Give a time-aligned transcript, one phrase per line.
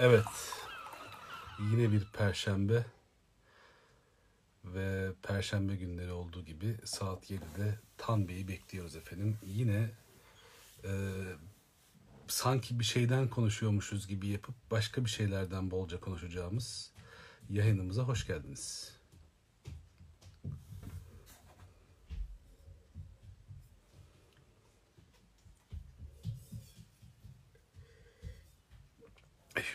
[0.00, 0.24] Evet.
[1.58, 2.86] Yine bir perşembe
[4.64, 9.38] ve perşembe günleri olduğu gibi saat 7'de Tan Bey'i bekliyoruz efendim.
[9.42, 9.90] Yine
[10.84, 10.90] e,
[12.28, 16.92] sanki bir şeyden konuşuyormuşuz gibi yapıp başka bir şeylerden bolca konuşacağımız
[17.50, 18.95] yayınımıza hoş geldiniz.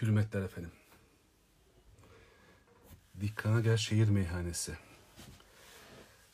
[0.02, 0.72] Hürmetler efendim.
[3.22, 4.74] Dikkana gel şehir meyhanesi.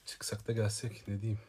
[0.05, 1.39] Çıksak da gelsek ne diyeyim.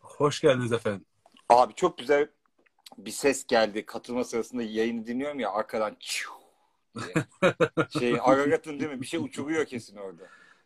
[0.00, 1.06] Hoş geldiniz efendim.
[1.48, 2.30] Abi çok güzel
[2.98, 3.86] bir ses geldi.
[3.86, 6.43] Katılma sırasında yayını dinliyorum ya arkadan çiu.
[7.98, 9.00] Şey Ararat'ın değil mi?
[9.00, 10.22] Bir şey uçuruyor kesin orada.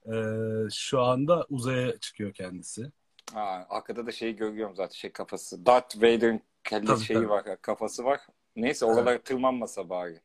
[0.06, 2.92] Ee, şu anda uzaya çıkıyor kendisi.
[3.34, 5.66] Ha, arkada da şeyi görüyorum zaten şey kafası.
[5.66, 7.28] Darth Vader'ın kelle Tabii, şeyi tabii.
[7.28, 8.20] var, kafası var.
[8.56, 10.20] Neyse oralara tırmanmasa bari.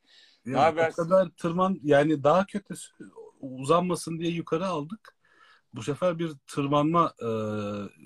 [0.46, 0.90] Yani haber?
[0.90, 2.92] o kadar tırman yani daha kötüsü
[3.40, 5.16] uzanmasın diye yukarı aldık.
[5.74, 7.30] Bu sefer bir tırmanma e,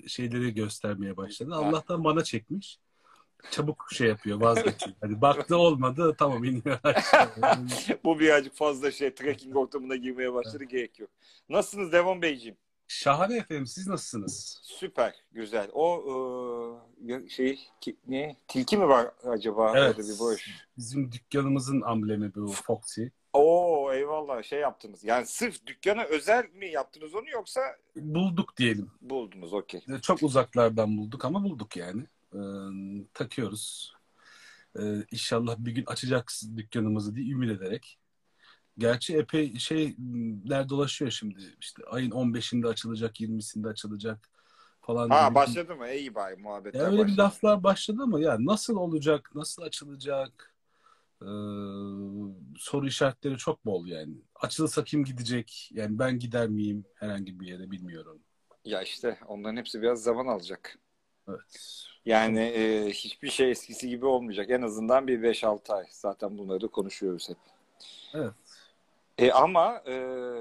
[0.08, 1.54] şeyleri göstermeye başladı.
[1.54, 2.78] Allah'tan bana çekmiş.
[3.50, 4.96] Çabuk şey yapıyor vazgeçiyor.
[5.00, 6.78] Hani baktı olmadı tamam iniyor.
[7.42, 7.68] Yani
[8.04, 11.10] Bu birazcık fazla şey trekking ortamına girmeye başladı gerek yok.
[11.48, 12.56] Nasılsınız Devon Beyciğim?
[12.88, 14.60] Şahane efendim siz nasılsınız?
[14.62, 15.68] Süper, güzel.
[15.72, 16.02] O
[17.08, 18.36] e, şey ki- ne?
[18.48, 19.96] Tilki mi var acaba Evet.
[19.98, 20.50] orada bir boş?
[20.76, 23.02] Bizim dükkanımızın amblemi bu Foxy.
[23.32, 25.04] Oo eyvallah şey yaptınız.
[25.04, 27.60] Yani sırf dükkana özel mi yaptınız onu yoksa
[27.96, 28.90] Bulduk diyelim.
[29.00, 29.80] buldunuz okey.
[30.02, 32.02] Çok uzaklardan bulduk ama bulduk yani.
[32.34, 32.38] Ee,
[33.14, 33.94] takıyoruz.
[34.80, 37.98] Ee, inşallah bir gün açacaksın dükkanımızı diye ümit ederek.
[38.78, 41.56] Gerçi epey şeyler dolaşıyor şimdi.
[41.60, 44.30] İşte ayın 15'inde açılacak, 20'sinde açılacak
[44.82, 45.10] falan.
[45.10, 45.88] Ha başladı mı?
[45.90, 47.18] İyi bari muhabbetler Ya öyle bir başladı.
[47.18, 50.54] laflar başladı ama ya nasıl olacak, nasıl açılacak?
[51.22, 51.26] Ee,
[52.58, 54.14] soru işaretleri çok bol yani.
[54.34, 55.68] Açılırsa kim gidecek?
[55.72, 58.22] Yani ben gider miyim herhangi bir yere bilmiyorum.
[58.64, 60.78] Ya işte onların hepsi biraz zaman alacak.
[61.28, 61.84] Evet.
[62.08, 64.50] Yani e, hiçbir şey eskisi gibi olmayacak.
[64.50, 65.84] En azından bir 5-6 ay.
[65.90, 67.36] Zaten bunları da konuşuyoruz hep.
[68.14, 68.32] Evet.
[69.18, 69.92] E, ama e,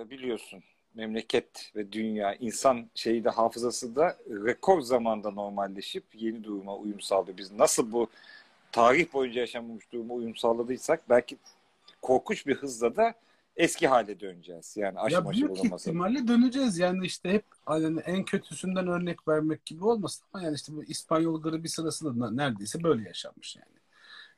[0.10, 0.64] biliyorsun
[0.96, 7.38] memleket ve dünya insan şeyi de hafızası da rekor zamanda normalleşip yeni duruma uyum sağlıyor.
[7.38, 8.08] Biz nasıl bu
[8.72, 11.38] tarih boyunca yaşanmamış duruma uyum sağladıysak belki
[12.02, 13.14] korkunç bir hızla da
[13.58, 14.78] eski hale döneceğiz.
[14.78, 15.86] Yani aşı Ya maşı büyük bulunmasa.
[15.86, 15.90] da.
[15.92, 16.78] ihtimalle döneceğiz.
[16.78, 21.42] Yani işte hep hani en kötüsünden örnek vermek gibi olmasın ama yani işte bu İspanyol
[21.42, 23.78] gribi sırasında da neredeyse böyle yaşanmış yani.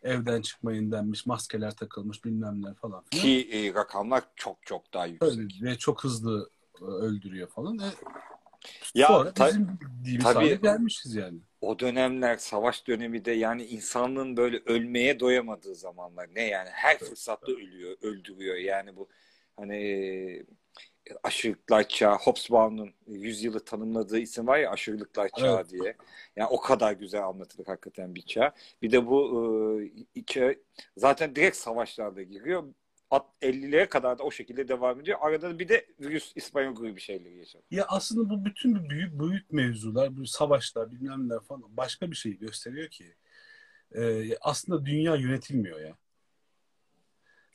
[0.04, 3.24] Evden çıkmayın denmiş, maskeler takılmış bilmem ne falan filan.
[3.24, 5.30] Ki e, rakamlar çok çok daha yüksek.
[5.30, 6.50] Öyle ve çok hızlı
[6.82, 7.80] e, öldürüyor falan.
[7.80, 7.86] E,
[8.96, 10.62] Ya sonra ta- bizim bildiğimiz tabii.
[10.62, 11.40] gelmişiz yani.
[11.62, 16.70] O dönemler savaş dönemi de yani insanlığın böyle ölmeye doyamadığı zamanlar ne yani?
[16.70, 18.56] Her fırsatta ölüyor öldürüyor.
[18.56, 19.10] Yani bu
[19.58, 19.76] hani
[21.10, 25.70] e, aşırılıklar çağı Hobsbawm'ın yüzyılı tanımladığı isim var ya aşırılıklar çağı Evet.
[25.70, 25.96] diye.
[26.36, 28.54] Yani o kadar güzel anlatılır hakikaten bir çağ.
[28.82, 29.82] Bir de bu
[30.38, 30.56] e,
[30.98, 32.64] zaten direkt savaşlarda giriyor
[33.12, 37.68] 50'lere kadar da o şekilde devam ediyor arada bir de virüs İspanyol gribi şeyleri yaşanıyor.
[37.72, 42.16] Ya aslında bu bütün bu büyük büyük mevzular, bu savaşlar bilmem ne falan başka bir
[42.16, 43.16] şey gösteriyor ki
[43.96, 45.98] e, aslında dünya yönetilmiyor ya.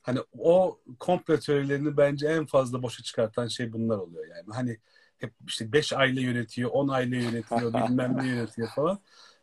[0.03, 4.55] Hani o komplo teorilerini bence en fazla boşa çıkartan şey bunlar oluyor yani.
[4.55, 4.79] Hani
[5.19, 8.99] hep işte 5 aile yönetiyor, 10 aile yönetiyor, bilmem ne yönetiyor falan.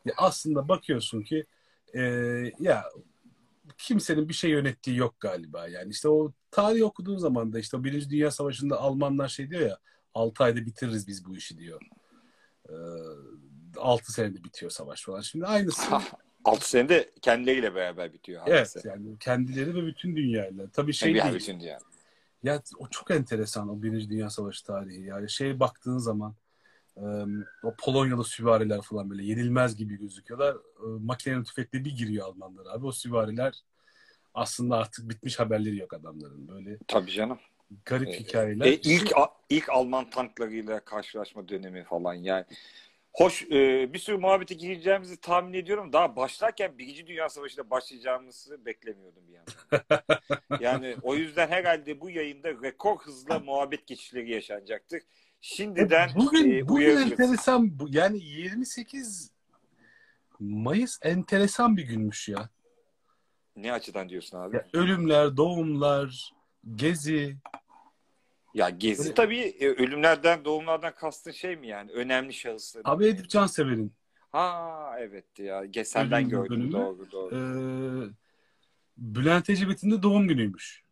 [0.05, 1.45] Ya aslında bakıyorsun ki
[1.93, 2.01] e,
[2.59, 2.83] ya
[3.81, 5.91] kimsenin bir şey yönettiği yok galiba yani.
[5.91, 9.77] İşte o tarih okuduğun zaman da işte o Birinci Dünya Savaşı'nda Almanlar şey diyor ya
[10.13, 11.81] 6 ayda bitiririz biz bu işi diyor.
[12.69, 12.73] Ee,
[13.77, 15.21] 6 senede bitiyor savaş falan.
[15.21, 15.83] Şimdi aynısı.
[16.45, 18.89] 6 senede kendileriyle beraber bitiyor evet hadise.
[18.89, 20.67] yani kendileri ve bütün dünyayla.
[20.69, 21.35] Tabii şey Yani değil.
[21.39, 21.79] bütün dünya.
[22.43, 25.01] Ya o çok enteresan o Birinci Dünya Savaşı tarihi.
[25.01, 26.35] Yani şey baktığın zaman
[27.63, 30.57] o Polonyalı süvariler falan böyle yenilmez gibi gözüküyorlar.
[30.99, 32.85] Makineli tüfekle bir giriyor Almanlar abi.
[32.85, 33.53] O süvariler
[34.33, 36.47] aslında artık bitmiş haberleri yok adamların.
[36.47, 37.39] Böyle Tabii canım.
[37.85, 38.65] garip E, hikayeler.
[38.65, 39.11] E, ilk
[39.49, 42.45] ilk Alman tanklarıyla karşılaşma dönemi falan yani.
[43.13, 45.93] Hoş e, bir sürü muhabbete gireceğimizi tahmin ediyorum.
[45.93, 50.01] Daha başlarken Birinci Dünya Savaşı'na başlayacağımızı beklemiyordum bir yandan.
[50.59, 55.01] Yani o yüzden herhalde bu yayında rekor hızla muhabbet geçişleri yaşanacaktır.
[55.41, 59.31] Şimdiden bugün e, bugün enteresan yani 28
[60.39, 62.49] Mayıs enteresan bir günmüş ya.
[63.55, 64.55] Ne açıdan diyorsun abi?
[64.55, 66.33] ya ölümler, doğumlar,
[66.75, 67.37] Gezi.
[68.53, 71.91] Ya Gezi Böyle- tabii e, ölümlerden doğumlardan kastın şey mi yani?
[71.91, 72.81] Önemli şahıslar.
[72.85, 73.93] Abi Edip Cansever'in
[74.31, 75.65] Ha evet ya.
[75.65, 76.49] Ge- Senden Ölüm gördüm.
[76.51, 76.71] dönümü.
[76.71, 77.35] Doğru doğru.
[77.35, 78.09] Ee,
[78.97, 80.83] Bülent Ecevit'in de doğum günüymüş.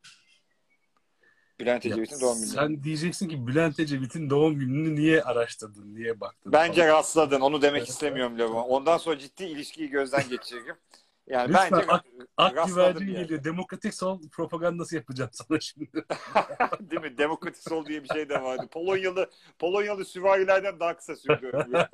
[1.59, 2.47] Bülent Ecevit'in doğum günü.
[2.47, 6.51] Sen diyeceksin ki Bülent Ecevit'in doğum gününü niye araştırdın, niye baktın?
[6.51, 6.93] Bence falan.
[6.93, 7.41] rastladın.
[7.41, 8.69] Onu demek istemiyorum Levan.
[8.69, 10.75] Ondan sonra ciddi ilişkiyi gözden geçiririm.
[11.29, 12.05] Yani Lütfen, bence ak-
[12.37, 13.17] Ak güvercin yani.
[13.17, 13.43] geliyor.
[13.43, 15.91] Demokratik sol propagandası yapacağım sana şimdi.
[16.79, 17.17] Değil mi?
[17.17, 18.67] Demokratik sol diye bir şey de vardı.
[18.71, 19.29] Polonyalı
[19.59, 21.51] Polonyalı süvarilerden daha kısa sürdü.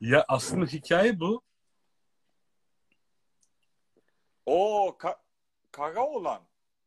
[0.00, 1.42] ya aslında hikaye bu.
[4.46, 5.16] Oo ka
[5.72, 6.40] kara olan.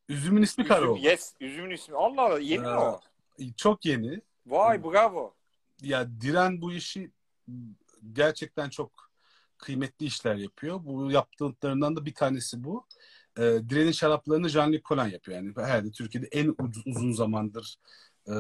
[0.09, 1.00] Üzümün ismi Karaoğlu.
[1.00, 1.33] Yes.
[1.39, 1.95] Üzümün ismi.
[1.97, 2.39] Allah Allah.
[2.39, 3.00] Yeni mi o?
[3.57, 4.21] Çok yeni.
[4.45, 5.33] Vay bravo.
[5.81, 7.12] Ya Diren bu işi
[8.13, 9.06] gerçekten çok
[9.57, 10.80] kıymetli işler yapıyor.
[10.83, 12.86] Bu yaptıklarından da bir tanesi bu.
[13.38, 15.38] Ee, Diren'in şaraplarını Jean-Luc Collin yapıyor.
[15.38, 17.75] Yani herhalde Türkiye'de en uz- uzun zamandır
[18.27, 18.33] e,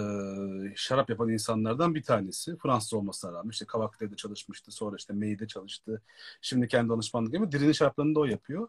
[0.75, 2.57] şarap yapan insanlardan bir tanesi.
[2.57, 4.71] Fransız olmasına rağmen işte Kavaklı'da çalışmıştı.
[4.71, 6.01] Sonra işte Mey'de çalıştı.
[6.41, 7.51] Şimdi kendi danışmanlık yapıyor.
[7.51, 8.67] Diren'in şaraplarını da o yapıyor.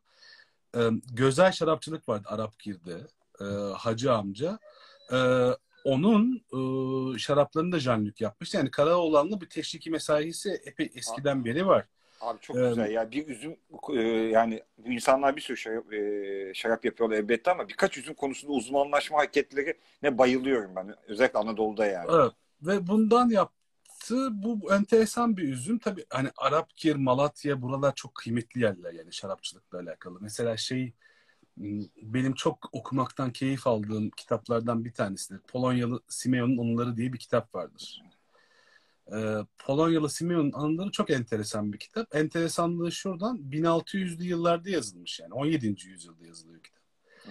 [0.77, 3.07] Ee, Gözel şarapçılık vardı Arapgir'de.
[3.41, 3.45] Ee,
[3.77, 4.59] Hacı amca.
[5.13, 5.49] Ee,
[5.85, 8.55] onun e, şaraplarını da Jean-Luc yapmış.
[8.55, 11.87] Yani Karaoğlan'la bir teşviki mesaisi epey eskiden beri var.
[12.21, 12.69] Abi çok Evet.
[12.69, 13.11] güzel ya.
[13.11, 13.57] Bir üzüm
[13.95, 19.19] e, yani insanlar bir sürü şarap, e, şarap yapıyorlar elbette ama birkaç üzüm konusunda uzmanlaşma
[19.19, 20.95] hareketleri ne bayılıyorum ben.
[21.09, 22.09] Özellikle Anadolu'da yani.
[22.13, 22.33] Evet.
[22.63, 24.29] Ve bundan yaptı.
[24.33, 25.79] Bu enteresan bir üzüm.
[25.79, 30.19] Tabii hani Arapkir, Malatya buralar çok kıymetli yerler yani şarapçılıkla alakalı.
[30.21, 30.93] Mesela şey
[32.03, 35.41] benim çok okumaktan keyif aldığım kitaplardan bir tanesidir.
[35.41, 38.03] Polonyalı Simeon'un Anıları diye bir kitap vardır.
[39.13, 42.17] Ee, Polonyalı Simeon'un Anıları çok enteresan bir kitap.
[42.17, 45.67] Enteresanlığı şuradan 1600'lü yıllarda yazılmış yani 17.
[45.89, 46.83] yüzyılda yazılıyor kitap.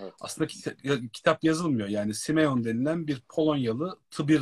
[0.01, 0.13] Evet.
[0.21, 1.87] Aslında kita- kitap yazılmıyor.
[1.87, 4.41] Yani Simeon denilen bir Polonyalı tıbir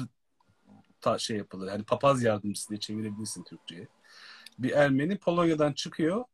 [1.01, 1.67] ta şey yapılır.
[1.67, 3.87] Yani papaz yardımcısı diye çevirebilirsin Türkçe'ye.
[4.59, 6.25] Bir Ermeni Polonya'dan çıkıyor.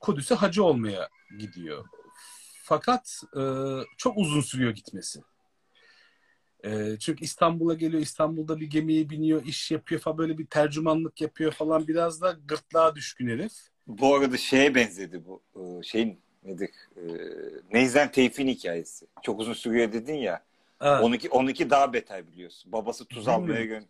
[0.00, 1.08] Kudüs'e hacı olmaya
[1.38, 1.84] gidiyor.
[2.62, 3.42] Fakat e,
[3.96, 5.22] çok uzun sürüyor gitmesi.
[6.64, 8.02] E, çünkü İstanbul'a geliyor.
[8.02, 11.88] İstanbul'da bir gemiye biniyor, iş yapıyor falan böyle bir tercümanlık yapıyor falan.
[11.88, 13.52] Biraz da gırtlağa düşkün herif.
[13.86, 15.42] Bu arada şeye benzedi bu.
[15.56, 16.70] e, şeyin nedir?
[16.96, 17.02] E,
[17.72, 19.06] Neyzen Tevfik'in hikayesi.
[19.22, 20.42] Çok uzun sürüyor dedin ya.
[20.78, 22.72] Ha, Onunki, onunki daha beter biliyorsun.
[22.72, 23.84] Babası tuz almaya gön.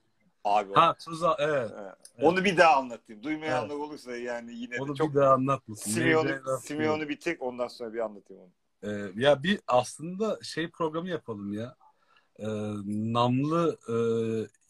[0.45, 1.71] Abi ha tuza evet.
[1.81, 1.95] Evet.
[2.23, 3.23] Onu bir daha anlatayım.
[3.23, 3.81] Duymayanlar Evet.
[3.81, 5.91] olursa yani yine de Onu çok bir daha anlatmasın.
[5.91, 8.51] Simeon'u, Simeon'u bitir ondan sonra bir anlatayım onu.
[8.93, 11.77] Ee, ya bir aslında şey programı yapalım ya.
[12.39, 12.47] Ee,
[13.13, 13.97] namlı e,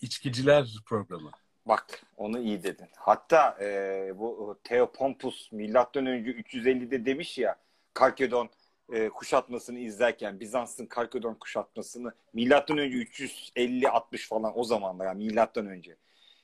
[0.01, 1.31] içkiciler programı.
[1.67, 2.89] Bak onu iyi dedin.
[2.97, 7.57] Hatta e, bu Theopompus milattan önce 350'de demiş ya
[7.95, 8.51] Kalkedon
[8.93, 15.97] e, kuşatmasını izlerken Bizans'ın Kalkedon kuşatmasını milattan önce 350-60 falan o zamanlar yani milattan önce.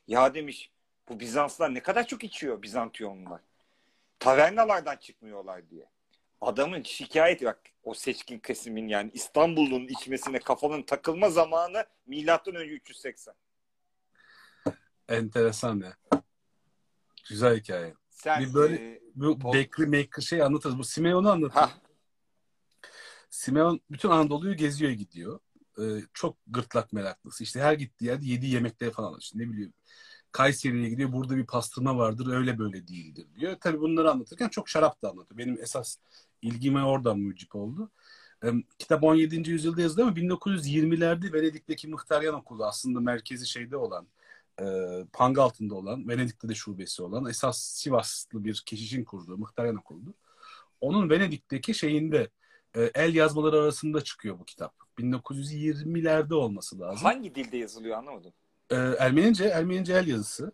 [0.09, 0.71] Ya demiş
[1.09, 3.41] bu Bizanslar ne kadar çok içiyor Bizantiyonlular.
[4.19, 5.87] Tavernalardan çıkmıyorlar diye.
[6.41, 13.35] Adamın şikayeti bak o seçkin kesimin yani İstanbul'un içmesine kafanın takılma zamanı milattan önce 380.
[15.09, 15.97] Enteresan ya.
[17.29, 17.95] Güzel hikaye.
[18.11, 20.79] Sen Bir böyle- e, Bu Pol- Bakery Maker şey anlatırız.
[20.79, 21.63] Bu Simeon'u anlatır.
[23.31, 25.41] Simeon bütün Anadolu'yu geziyor gidiyor.
[25.79, 25.83] Ee,
[26.15, 27.43] çok gırtlak meraklısı.
[27.45, 29.19] İşte her gittiği yerde yediği yemekleri falan.
[29.19, 29.73] İşte ne bileyim
[30.33, 31.13] Kayseri'ye gidiyor.
[31.13, 32.33] Burada bir pastırma vardır.
[32.33, 33.57] Öyle böyle değildir diyor.
[33.61, 35.39] Tabii bunları anlatırken çok şarap da anlatıyor.
[35.39, 35.97] Benim esas
[36.43, 37.91] ilgime oradan mucip oldu.
[38.45, 39.51] Ee, kitap 17.
[39.51, 44.07] yüzyılda yazıldı ama 1920'lerde Venedik'teki Mıhtaryan Okulu aslında merkezi şeyde olan
[44.61, 44.65] e,
[45.13, 50.13] Pangaltı'nda olan, Venedik'te de şubesi olan esas Sivaslı bir keşişin kurduğu Mıhtaryan Okulu'dur.
[50.81, 52.31] Onun Venedik'teki şeyinde
[52.77, 54.75] e, el yazmaları arasında çıkıyor bu kitap.
[54.99, 57.05] 1920'lerde olması lazım.
[57.05, 58.33] hangi dilde yazılıyor anlamadım.
[58.71, 60.53] E, Ermenice, Ermenice el yazısı.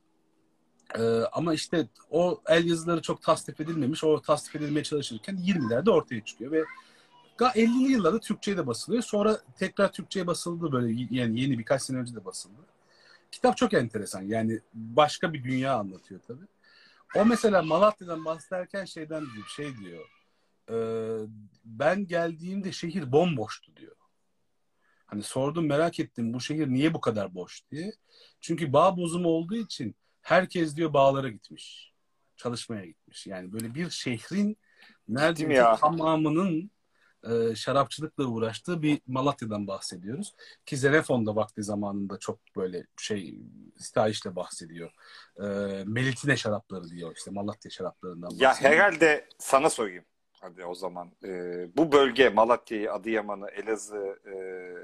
[0.95, 1.03] E,
[1.33, 4.05] ama işte o el yazıları çok tasnif edilmemiş.
[4.05, 6.65] O tasnif edilmeye çalışırken 20'lerde ortaya çıkıyor ve
[7.39, 9.03] ga- 50'li yıllarda Türkçe'ye de basılıyor.
[9.03, 12.61] Sonra tekrar Türkçe'ye basıldı böyle yani yeni birkaç sene önce de basıldı.
[13.31, 14.23] Kitap çok enteresan.
[14.23, 16.47] Yani başka bir dünya anlatıyor tabii.
[17.17, 20.05] O mesela Malatya'dan bahsederken şeyden diyor, şey diyor.
[20.71, 20.77] e,
[21.65, 23.97] ben geldiğimde şehir bomboştu diyor.
[25.07, 27.93] Hani sordum merak ettim bu şehir niye bu kadar boş diye.
[28.41, 29.95] Çünkü bağ bozumu olduğu için
[30.31, 31.93] herkes diyor bağlara gitmiş.
[32.37, 33.27] Çalışmaya gitmiş.
[33.27, 34.57] Yani böyle bir şehrin
[35.09, 35.77] neredeyse ya?
[35.77, 36.71] tamamının
[37.31, 40.35] e, şarapçılıkla uğraştığı bir Malatya'dan bahsediyoruz.
[40.67, 43.39] Ki Xenofon da vakti zamanında çok böyle şey
[43.77, 44.91] sitayişle bahsediyor.
[45.37, 45.45] E,
[45.87, 48.73] Melitine şarapları diyor işte Malatya şaraplarından Ya bahsediyor.
[48.73, 50.05] herhalde sana sorayım.
[50.41, 51.31] Hadi o zaman e,
[51.77, 54.37] bu bölge Malatya'yı, Adıyaman'ı, Elazığ e,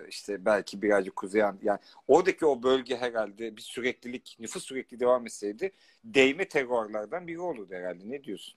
[0.08, 1.78] işte belki birazcık Kuzey An- yani
[2.08, 5.72] oradaki o bölge herhalde bir süreklilik, nüfus sürekli devam etseydi
[6.04, 8.10] değme terörlerden biri olurdu herhalde.
[8.10, 8.54] Ne diyorsun?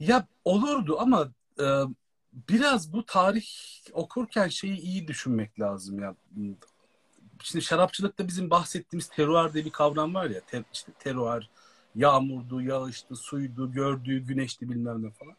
[0.00, 1.64] Ya olurdu ama e,
[2.48, 3.46] biraz bu tarih
[3.92, 6.14] okurken şeyi iyi düşünmek lazım ya.
[7.42, 10.40] Şimdi şarapçılıkta bizim bahsettiğimiz teruar diye bir kavram var ya.
[10.40, 11.50] Te, işte teruar,
[11.94, 15.36] yağmurdu, yağıştı, suydu, gördüğü güneşti bilmem ne falan.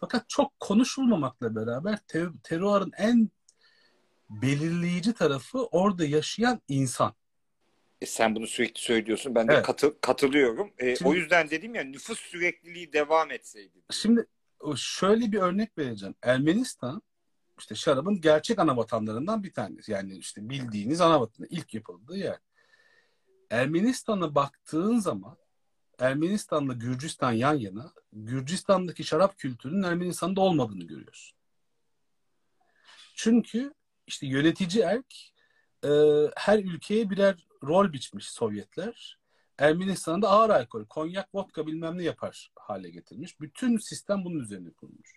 [0.00, 3.30] Fakat çok konuşulmamakla beraber ter, teruarın en
[4.30, 7.14] belirleyici tarafı orada yaşayan insan.
[8.00, 9.34] E sen bunu sürekli söylüyorsun.
[9.34, 9.66] Ben de Evet.
[9.66, 10.70] katı- katılıyorum.
[10.78, 13.82] E, Şimdi- o yüzden dedim ya nüfus sürekliliği devam etseydi.
[13.90, 14.26] Şimdi
[14.76, 16.14] şöyle bir örnek vereceğim.
[16.22, 17.02] Ermenistan
[17.58, 19.92] işte şarabın gerçek ana vatanlarından bir tanesi.
[19.92, 22.38] Yani işte bildiğiniz ana vatanı ilk yapıldığı yer.
[23.50, 25.36] Ermenistan'a baktığın zaman
[25.98, 31.38] Ermenistan'la Gürcistan yan yana Gürcistan'daki şarap kültürünün Ermenistan'da olmadığını görüyorsun.
[33.14, 33.74] Çünkü
[34.06, 35.14] işte yönetici erk
[35.84, 35.90] e,
[36.36, 39.18] her ülkeye birer rol biçmiş Sovyetler.
[39.58, 43.40] Ermenistan'da ağır alkol, konyak, vodka bilmem ne yapar hale getirmiş.
[43.40, 45.12] Bütün sistem bunun üzerine kurulmuş.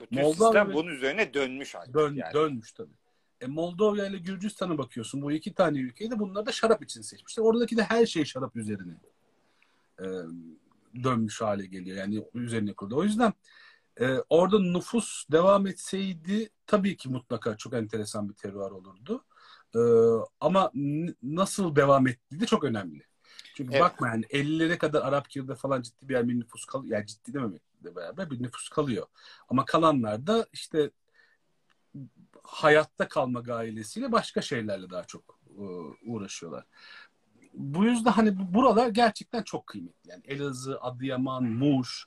[0.00, 1.94] Bütün Moldova sistem ve- bunun üzerine dönmüş artık.
[1.94, 2.34] Dön, yani.
[2.34, 2.94] Dönmüş tabii.
[3.40, 5.22] E, Moldova ile Gürcistan'a bakıyorsun.
[5.22, 7.44] Bu iki tane ülkeyi de bunları da şarap için seçmişler.
[7.44, 8.92] Oradaki de her şey şarap üzerine
[10.00, 10.06] e,
[11.04, 11.96] dönmüş hale geliyor.
[11.96, 12.96] Yani üzerine kurdu.
[12.96, 13.32] O yüzden
[14.00, 19.24] e, orada nüfus devam etseydi tabii ki mutlaka çok enteresan bir terör olurdu.
[19.74, 19.80] E,
[20.40, 20.70] ama
[21.22, 23.02] nasıl devam ettiği de çok önemli.
[23.54, 23.82] Çünkü Evet.
[23.82, 26.96] bakma yani 50'lere kadar Arapkir'de falan ciddi bir Ermeni nüfus kalıyor.
[26.96, 29.06] Yani ciddi dememekle beraber bir nüfus kalıyor.
[29.48, 30.90] Ama kalanlar da işte
[32.42, 35.62] hayatta kalma gailesiyle başka şeylerle daha çok e,
[36.06, 36.64] uğraşıyorlar.
[37.54, 40.10] Bu yüzden hani bu- buralar gerçekten çok kıymetli.
[40.10, 42.06] Yani Elazığ, Adıyaman, Muş,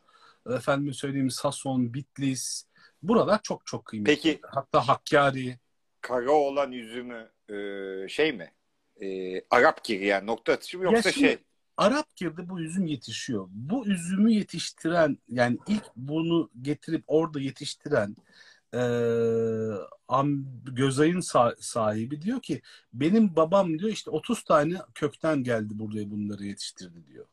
[0.50, 2.64] efendim söyleyeyim Sason, Bitlis
[3.04, 4.16] buralar çok çok kıymetli.
[4.16, 5.60] Peki- Hatta Hakkari.
[6.02, 7.56] Kara olan üzümü e,
[8.10, 8.52] şey mi?
[9.02, 11.38] E, Arap kiri yani nokta atışı mı yoksa Ya şimdi- şey?
[11.78, 13.48] Arapkir'de bu üzüm yetişiyor.
[13.52, 18.16] Bu üzümü yetiştiren yani ilk bunu getirip orada yetiştiren
[18.74, 18.80] e,
[20.64, 22.62] Gözay'ın sa- sahibi diyor ki
[22.94, 27.26] benim babam diyor işte 30 tane kökten geldi buraya bunları yetiştirdi diyor.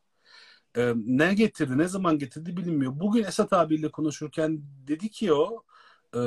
[0.77, 2.99] E, ne getirdi, ne zaman getirdi bilinmiyor.
[2.99, 5.63] Bugün Esat abiyle konuşurken dedi ki o
[6.15, 6.19] e,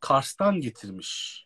[0.00, 1.44] Kars'tan getirmiş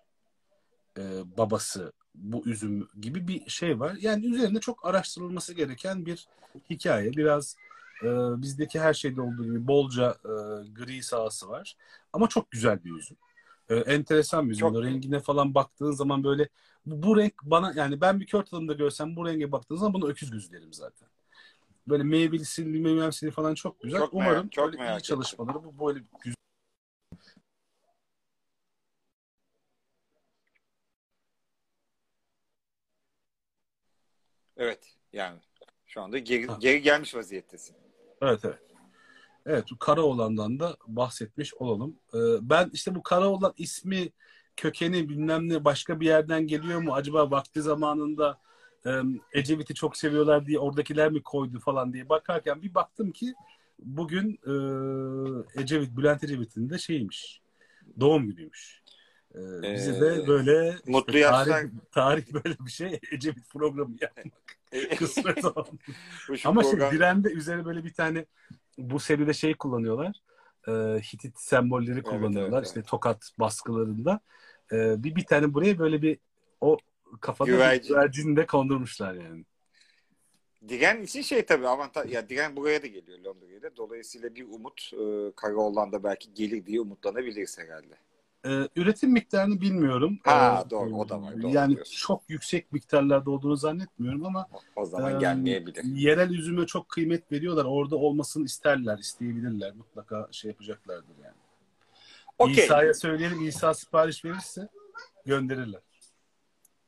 [0.98, 1.02] e,
[1.38, 3.96] babası bu üzüm gibi bir şey var.
[4.00, 6.26] Yani üzerinde çok araştırılması gereken bir
[6.70, 7.12] hikaye.
[7.12, 7.56] Biraz
[8.02, 8.06] e,
[8.42, 10.32] bizdeki her şeyde olduğu gibi bolca e,
[10.72, 11.76] gri sahası var.
[12.16, 13.16] Ama çok güzel bir üzüm.
[13.68, 14.68] E, enteresan bir üzüm.
[14.68, 16.48] Çok- Rengine falan baktığın zaman böyle
[16.86, 20.08] bu, bu renk bana yani ben bir kör tadında görsem bu renge baktığın zaman bunu
[20.08, 21.08] öküz gözü derim zaten.
[21.88, 23.98] Böyle meyvelisi, meyvemsi falan çok güzel.
[23.98, 26.34] Çok merak- Umarım çok böyle merak iyi çalışmaları bu böyle güzel.
[34.56, 35.38] Evet yani
[35.86, 36.56] şu anda geri, Ha.
[36.60, 37.76] geri gelmiş vaziyettesin.
[38.22, 38.58] Evet evet.
[39.46, 41.96] Evet bu Karaoğlan'dan da bahsetmiş olalım.
[42.14, 44.08] Ee, ben işte bu Karaoğlan ismi
[44.56, 46.94] kökeni bilmem ne başka bir yerden geliyor mu?
[46.94, 48.38] Acaba vakti zamanında
[48.86, 48.90] e,
[49.32, 53.34] Ecevit'i çok seviyorlar diye oradakiler mi koydu falan diye bakarken bir baktım ki
[53.78, 54.52] bugün e,
[55.62, 57.40] Ecevit, Bülent Ecevit'in de şeymiş.
[58.00, 58.82] Doğum günüymüş.
[59.34, 59.38] Ee,
[59.74, 61.44] bize Ee, de böyle mutlu işte yaşlar.
[61.44, 64.32] tarih, tarih böyle bir şey Ecevit programı yapmak
[64.98, 65.68] kısmet oldu.
[66.44, 68.26] Ama program- şimdi Diren'de üzerine böyle bir tane
[68.78, 70.16] bu seride şey kullanıyorlar.
[70.68, 72.58] E, Hitit sembolleri kullanıyorlar.
[72.58, 72.88] evet, işte evet.
[72.88, 74.20] tokat baskılarında.
[74.72, 76.18] E, bir bir tane buraya böyle bir
[76.60, 76.78] o
[77.20, 77.82] kafada Güvercin.
[77.82, 79.44] bir güvercin de kondurmuşlar yani.
[80.68, 83.76] Diren için şey tabii avantaj ya Diren buraya da geliyor Londra'ya da.
[83.76, 87.94] Dolayısıyla bir umut e, Karaoğlan'da belki gelir diye umutlanabiliriz herhalde.
[88.46, 90.18] E, üretim miktarını bilmiyorum.
[90.24, 91.96] Ha, E, doğru, o da var, doğru yani diyorsun.
[91.96, 95.84] çok yüksek miktarlarda olduğunu zannetmiyorum ama O, o zaman e, gelmeyebilir.
[95.84, 97.64] yerel üzüme çok kıymet veriyorlar.
[97.64, 99.74] Orada olmasını isterler, isteyebilirler.
[99.74, 101.34] Mutlaka şey yapacaklardır yani.
[102.38, 102.64] Okey.
[102.64, 103.48] İsa'ya söyleyelim.
[103.48, 104.68] İsa sipariş verirse
[105.26, 105.80] gönderirler.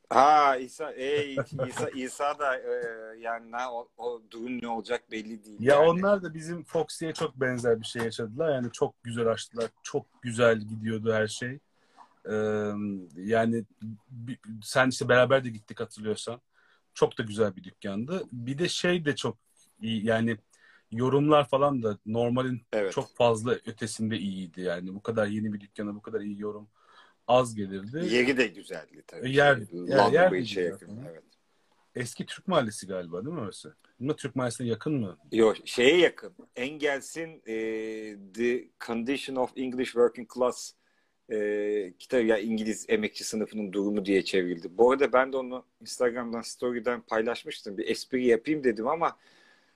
[0.09, 1.37] Ha İsa, ey,
[1.67, 2.71] İsa, İsa da e,
[3.19, 5.57] yani ne, o, o durum ne olacak belli değil.
[5.59, 5.87] Ya yani.
[5.87, 8.55] onlar da bizim Foxy'ye çok benzer bir şey yaşadılar.
[8.55, 9.69] Yani çok güzel açtılar.
[9.83, 11.59] Çok güzel gidiyordu her şey.
[12.29, 12.71] Ee,
[13.15, 13.65] yani
[14.63, 16.41] sen işte beraber de gittik hatırlıyorsan.
[16.93, 18.23] Çok da güzel bir dükkandı.
[18.31, 19.37] Bir de şey de çok
[19.81, 20.05] iyi.
[20.05, 20.37] Yani
[20.91, 22.93] yorumlar falan da normalin Evet.
[22.93, 24.61] çok fazla ötesinde iyiydi.
[24.61, 26.67] Yani bu kadar yeni bir dükkana bu kadar iyi yorum
[27.29, 28.15] az gelirdi.
[28.15, 29.35] Yeri de güzeldi tabii.
[29.35, 30.99] Yer- Şey, yer- yer Bridge'e güzel yakın.
[31.11, 31.23] Evet.
[31.95, 33.75] eski Türk mahallesi galiba değil mi orası?
[34.01, 35.17] Ama Türk mahallesine yakın mı?
[35.31, 36.33] Yok şeye yakın.
[36.55, 37.53] Engels'in e,
[38.33, 40.73] The Condition of English Working Class
[41.31, 44.77] e, kitabı ya İngiliz emekçi sınıfının durumu diye çevrildi.
[44.77, 47.77] Bu arada ben de onu Instagram'dan story'den paylaşmıştım.
[47.77, 49.17] Bir espri yapayım dedim ama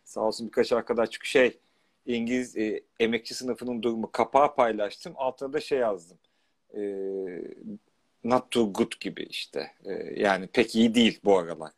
[0.04, 1.60] sağ olsun birkaç arkadaş çünkü şey
[2.06, 5.14] İngiliz e, emekçi sınıfının durumu kapağı paylaştım.
[5.16, 6.18] Altına da şey yazdım.
[6.74, 6.82] E,
[8.24, 9.72] not too good gibi işte.
[9.86, 11.72] E, yani pek iyi değil bu aralar.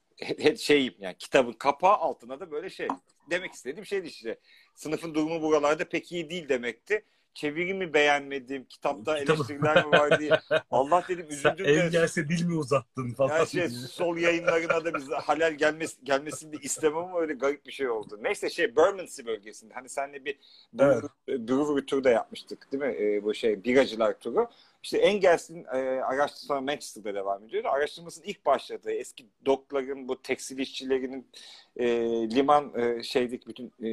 [0.57, 2.87] Şeyim yani kitabın kapağı altına da böyle şey.
[3.29, 4.39] Demek istediğim şey işte.
[4.75, 7.03] Sınıfın durumu buralarda pek iyi değil demekti
[7.35, 9.37] çevirimi beğenmedim, kitapta Kitabı.
[9.37, 10.39] eleştiriler mi var diye.
[10.71, 11.89] Allah dedim üzüldüm de.
[11.91, 13.37] gelse dil mi uzattın falan.
[13.37, 17.71] Yani şey, sol yayınlarına da biz halal gelmesi, gelmesini de istemem ama öyle garip bir
[17.71, 18.19] şey oldu.
[18.21, 19.73] Neyse şey Bermondsey bölgesinde.
[19.73, 20.39] Hani senle bir
[20.79, 21.03] evet.
[21.27, 22.95] brewery turu da yapmıştık değil mi?
[22.99, 24.47] Ee, bu şey biracılar turu.
[24.85, 27.67] İşte Engels'in e, araştırması Manchester'da devam ediyordu.
[27.67, 31.27] Araştırmasının ilk başladığı eski dokların, bu tekstil işçilerinin
[31.77, 31.87] e,
[32.29, 33.89] liman e, şeydik bütün e,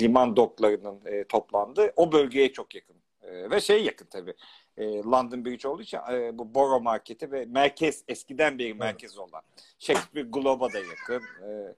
[0.00, 2.96] liman doklarının e, toplandığı o bölgeye çok yakın.
[3.22, 4.34] E, ve şey yakın tabii.
[4.76, 9.42] E, London Bridge olduğu için e, bu Borough Market'i ve merkez eskiden beri merkez olan
[9.78, 11.22] Shakespeare Globe'a da yakın.
[11.48, 11.74] E,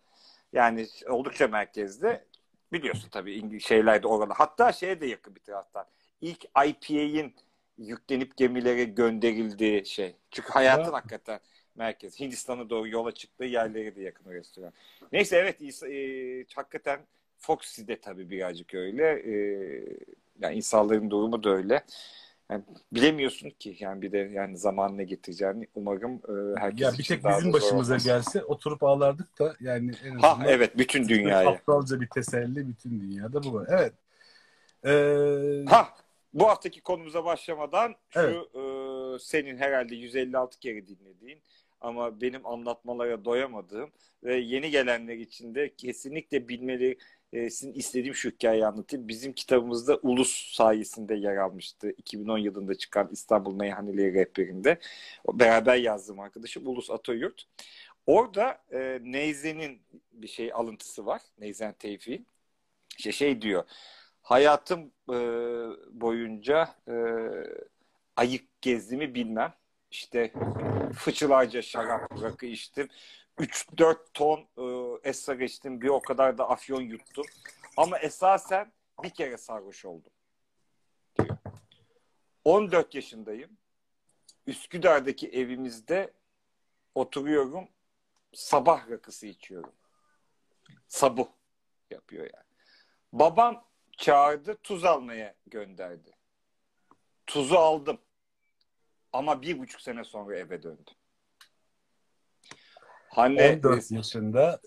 [0.52, 2.25] yani oldukça merkezde.
[2.73, 4.35] Biliyorsun tabii şeyler de orada.
[4.37, 5.87] Hatta şeye de yakın bir taraftan.
[6.21, 7.35] İlk IPA'in
[7.79, 10.17] yüklenip gemilere gönderildiği şey.
[10.31, 10.93] Çünkü hayatın ya.
[10.93, 11.41] hakikaten
[11.75, 12.21] merkez.
[12.21, 14.73] Hindistan'a doğru yola çıktığı yerleri de yakın restoran.
[15.12, 17.00] Neyse evet e, hakikaten
[17.38, 19.05] Foxy de tabii birazcık öyle.
[19.05, 19.35] E,
[20.41, 21.85] yani insanların durumu da öyle.
[22.50, 27.05] Yani bilemiyorsun ki yani bir de yani zaman ne getireceğini umarım e, herkes ya bir
[27.05, 28.05] tek bizim başımıza olmaz.
[28.05, 31.49] gelse oturup ağlardık da yani en azından ha evet bütün dünyaya.
[31.49, 33.67] Aptalca bir teselli bütün dünyada bu var.
[33.71, 33.93] Evet.
[34.85, 35.64] Ee...
[35.71, 35.88] Ha
[36.34, 38.36] bu haftaki konumuza başlamadan şu evet.
[38.54, 41.42] e, senin herhalde 156 kere dinlediğin
[41.80, 43.90] ama benim anlatmalara doyamadığım
[44.24, 46.98] ve yeni gelenler için de kesinlikle bilmeli
[47.32, 49.08] sizin istediğim şu hikayeyi anlatayım.
[49.08, 51.90] Bizim kitabımızda Ulus sayesinde yer almıştı.
[51.96, 54.78] 2010 yılında çıkan İstanbul Meyhaneleri Rehberinde.
[55.32, 57.45] Beraber yazdığım arkadaşım Ulus Atoyurt.
[58.06, 61.23] Orada e, Neyzen'in bir şey alıntısı var.
[61.38, 62.26] Neyzen Tevfik'in.
[62.99, 63.64] İşte şey diyor
[64.23, 65.17] hayatım e,
[66.00, 66.95] boyunca e,
[68.17, 69.54] ayık gezdiğimi bilmem.
[69.91, 70.32] İşte
[70.95, 72.89] fıçılarca şarap rakı içtim.
[73.39, 74.65] 3-4 ton e,
[75.08, 75.80] esrar içtim.
[75.80, 77.25] Bir o kadar da afyon yuttum.
[77.76, 80.13] Ama esasen bir kere sarhoş oldum.
[81.19, 81.37] Diyor.
[82.45, 83.50] 14 yaşındayım.
[84.47, 86.13] Üsküdar'daki evimizde
[86.95, 87.69] oturuyorum.
[88.32, 89.73] Sabah rakısı içiyorum.
[90.89, 91.28] Sabuh
[91.91, 92.47] yapıyor yani.
[93.13, 93.65] Babam
[93.97, 96.11] çağırdı tuz almaya gönderdi.
[97.26, 97.99] Tuzu aldım.
[99.13, 100.95] Ama bir buçuk sene sonra eve döndüm.
[103.09, 104.61] Hani 14 yaşında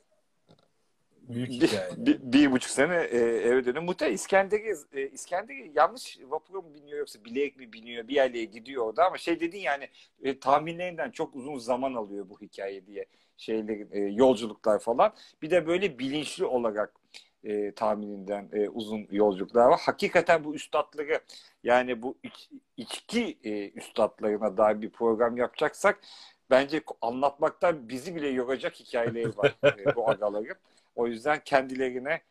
[1.30, 1.92] büyük hikaye.
[1.98, 3.84] Bir, bir, bir buçuk sene e, eve döndüm.
[3.84, 8.86] Muhtemelen İskender'i e, İskender'i yanlış vapura mı biniyor yoksa bilerek mi biniyor bir yerlere gidiyor
[8.86, 9.90] orada ama şey dedin yani
[10.24, 13.06] e, tahminlerinden çok uzun zaman alıyor bu hikaye diye
[13.38, 15.14] şeylerin e, yolculuklar falan.
[15.42, 16.94] Bir de böyle bilinçli olarak
[17.46, 19.80] e, tahmininden e, uzun yolculuklar var.
[19.84, 21.20] Hakikaten bu üstadları
[21.64, 26.00] yani bu iç, içki e, üstadlarına dair bir program yapacaksak
[26.50, 30.56] bence anlatmaktan bizi bile yoracak hikayeleri var e, bu agaların.
[30.96, 32.22] O yüzden kendilerine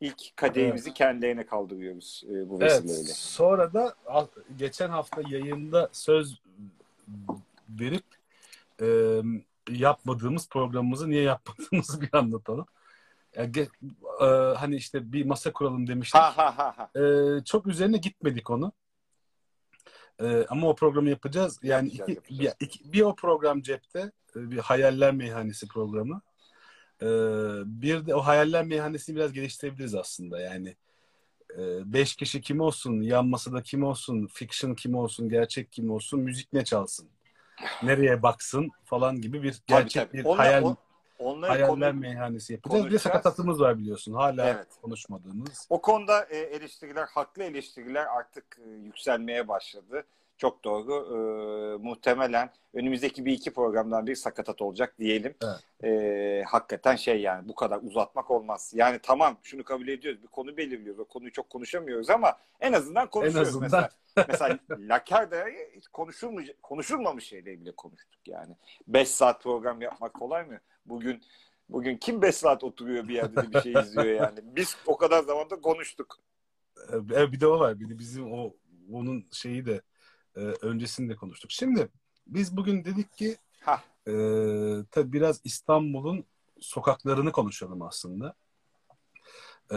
[0.00, 0.98] ilk kadehimizi evet.
[0.98, 3.00] kendilerine kaldırıyoruz e, bu vesileyle.
[3.00, 3.94] Evet, sonra da
[4.58, 6.40] geçen hafta yayında söz
[7.68, 8.04] verip
[8.82, 8.86] e,
[9.70, 12.66] yapmadığımız programımızı niye yapmadığımızı bir anlatalım.
[13.36, 13.68] Yani,
[14.20, 14.24] e,
[14.56, 16.20] hani işte bir masa kuralım demiştik.
[16.20, 17.00] Ha, ha, ha.
[17.00, 17.04] E,
[17.44, 18.72] çok üzerine gitmedik onu.
[20.20, 21.60] E, ama o programı yapacağız.
[21.62, 24.12] Yani iki, Bir, iki, bir o program cepte.
[24.36, 26.20] E, bir hayaller meyhanesi programı.
[27.02, 27.06] E,
[27.64, 30.40] bir de o hayaller meyhanesini biraz geliştirebiliriz aslında.
[30.40, 30.76] Yani
[31.58, 36.20] e, beş kişi kim olsun, yan masada kim olsun, fiction kim olsun, gerçek kim olsun,
[36.20, 37.08] müzik ne çalsın,
[37.82, 40.18] nereye baksın falan gibi bir gerçek tabii, tabii.
[40.18, 40.64] bir Onlar, hayal.
[40.64, 40.76] O
[41.20, 42.86] Onları Hayaller konu, meyhanesi yapacağız.
[42.86, 44.14] Bir de sakatatımız var biliyorsun.
[44.14, 44.66] Hala evet.
[44.82, 45.66] konuşmadığımız.
[45.70, 50.04] O konuda e, eleştiriler, haklı eleştiriler artık e, yükselmeye başladı.
[50.38, 50.94] Çok doğru.
[50.94, 51.18] E,
[51.82, 55.34] muhtemelen önümüzdeki bir iki programdan bir sakatat olacak diyelim.
[55.44, 55.84] Evet.
[55.84, 58.72] E, hakikaten şey yani bu kadar uzatmak olmaz.
[58.74, 60.22] Yani tamam şunu kabul ediyoruz.
[60.22, 61.00] Bir konu belirliyoruz.
[61.00, 63.48] O konuyu çok konuşamıyoruz ama en azından konuşuyoruz.
[63.48, 63.68] En azından.
[63.70, 68.56] Mesela, mesela Lakerda'ya hiç konuşulmuş, konuşulmamış şeyleri bile konuştuk yani.
[68.88, 70.60] 5 saat program yapmak kolay mı?
[70.86, 71.22] Bugün
[71.68, 74.38] bugün kim 5 saat oturuyor bir yerde de bir şey izliyor yani.
[74.42, 76.18] Biz o kadar zamanda konuştuk.
[76.92, 77.80] Evet bir de o var.
[77.80, 78.54] Bir de bizim o
[78.92, 79.82] onun şeyi de
[80.36, 81.50] e, öncesinde konuştuk.
[81.50, 81.88] Şimdi
[82.26, 83.36] biz bugün dedik ki
[84.06, 84.12] e,
[84.90, 86.24] tabii biraz İstanbul'un
[86.60, 88.34] sokaklarını konuşalım aslında.
[89.70, 89.76] Ee,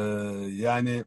[0.49, 1.05] yani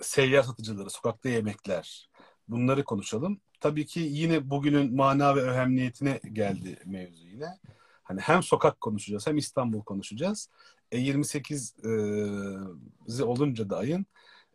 [0.00, 2.10] seyyar satıcıları, sokakta yemekler
[2.48, 3.40] bunları konuşalım.
[3.60, 7.58] Tabii ki yine bugünün mana ve önemliyetine geldi mevzu yine.
[8.04, 10.48] Hani hem sokak konuşacağız hem İstanbul konuşacağız.
[10.92, 14.06] E 28 e, olunca da ayın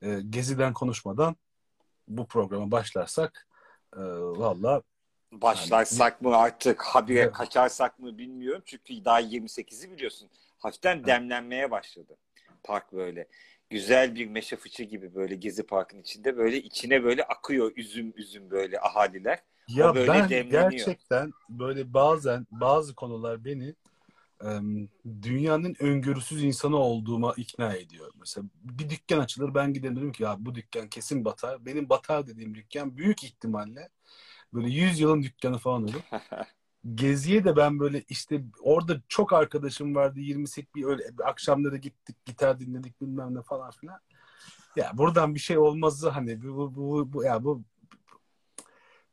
[0.01, 1.35] e, Gezi'den konuşmadan
[2.07, 3.47] bu programa başlarsak
[3.95, 4.81] e, valla
[5.31, 7.33] Başlarsak yani, mı artık habire evet.
[7.33, 8.61] kaçarsak mı bilmiyorum.
[8.65, 10.29] Çünkü daha 28'i biliyorsun.
[10.57, 11.07] Hafiften evet.
[11.07, 12.17] demlenmeye başladı.
[12.63, 13.27] Park böyle.
[13.69, 18.51] Güzel bir meşe fıçı gibi böyle Gezi Park'ın içinde böyle içine böyle akıyor üzüm üzüm
[18.51, 19.39] böyle ahaliler.
[19.75, 20.71] Ya o böyle ben demleniyor.
[20.71, 23.75] gerçekten böyle bazen bazı konular beni
[25.21, 28.11] dünyanın öngörüsüz insanı olduğuma ikna ediyor.
[28.19, 31.65] Mesela bir dükkan açılır ben giderim dedim ki ya bu dükkan kesin batar.
[31.65, 33.89] Benim batar dediğim dükkan büyük ihtimalle
[34.53, 36.01] böyle 100 yılın dükkanı falan olur.
[36.95, 42.59] Geziye de ben böyle işte orada çok arkadaşım vardı 28 bir öyle akşamları gittik gitar
[42.59, 43.99] dinledik bilmem ne falan filan.
[44.75, 47.63] Ya buradan bir şey olmazdı hani bu bu bu, bu ya bu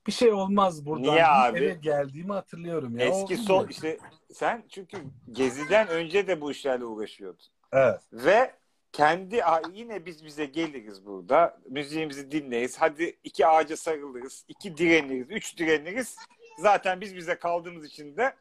[0.07, 1.03] bir şey olmaz buradan.
[1.03, 1.59] Niye abi?
[1.59, 2.99] Eve geldiğimi hatırlıyorum.
[2.99, 3.07] Ya.
[3.07, 3.99] Eski son işte
[4.33, 4.97] sen çünkü
[5.33, 7.45] Gezi'den önce de bu işlerle uğraşıyordun.
[7.73, 8.01] Evet.
[8.13, 8.53] Ve
[8.93, 9.43] kendi
[9.73, 11.59] yine biz bize geliriz burada.
[11.71, 12.77] Müziğimizi dinleriz.
[12.79, 14.45] Hadi iki ağaca sarılırız.
[14.49, 15.27] iki direniriz.
[15.31, 16.17] Üç direniriz.
[16.59, 18.35] Zaten biz bize kaldığımız için de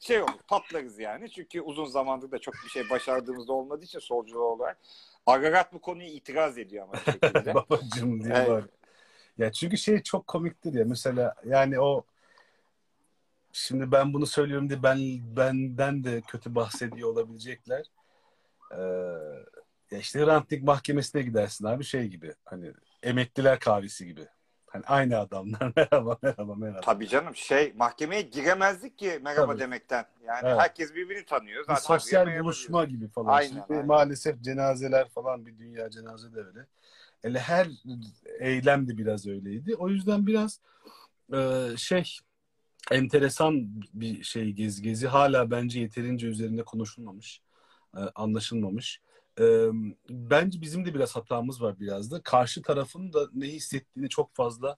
[0.00, 1.30] şey olur patlarız yani.
[1.30, 4.78] Çünkü uzun zamandır da çok bir şey başardığımız da olmadığı için solcu olarak.
[5.26, 7.54] Ararat bu konuyu itiraz ediyor ama bir şekilde.
[7.54, 8.64] Babacım diye evet.
[9.40, 12.04] Ya çünkü şey çok komiktir ya mesela yani o
[13.52, 14.98] şimdi ben bunu söylüyorum diye ben
[15.36, 17.86] benden de kötü bahsediyor olabilecekler.
[18.72, 18.80] Ee,
[19.90, 22.72] ya işte rantlik mahkemesine gidersin abi şey gibi hani
[23.02, 24.26] emekliler kahvesi gibi.
[24.66, 26.80] Hani aynı adamlar merhaba merhaba merhaba.
[26.80, 29.60] Tabii canım şey mahkemeye giremezdik ki merhaba Tabii.
[29.60, 30.06] demekten.
[30.24, 30.60] Yani evet.
[30.60, 31.64] herkes birbirini tanıyor.
[31.64, 33.32] Zaten bir sosyal buluşma gibi falan.
[33.32, 33.86] Aynen, Şimdi aynen.
[33.86, 36.66] Maalesef cenazeler falan bir dünya cenaze de öyle.
[37.22, 37.68] Hele her
[38.38, 39.74] eylem de biraz öyleydi.
[39.74, 40.60] O yüzden biraz
[41.34, 42.04] e, şey
[42.90, 47.40] enteresan bir şey gezi gezi hala bence yeterince üzerinde konuşulmamış,
[47.96, 49.00] e, anlaşılmamış.
[49.40, 49.44] E,
[50.10, 52.22] bence bizim de biraz hatamız var biraz da.
[52.22, 54.76] Karşı tarafın da ne hissettiğini çok fazla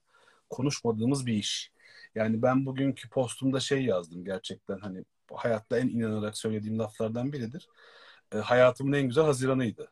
[0.49, 1.71] konuşmadığımız bir iş.
[2.15, 7.67] Yani ben bugünkü postumda şey yazdım gerçekten hani hayatta en inanarak söylediğim laflardan biridir.
[8.35, 9.91] E, hayatımın en güzel Haziran'ıydı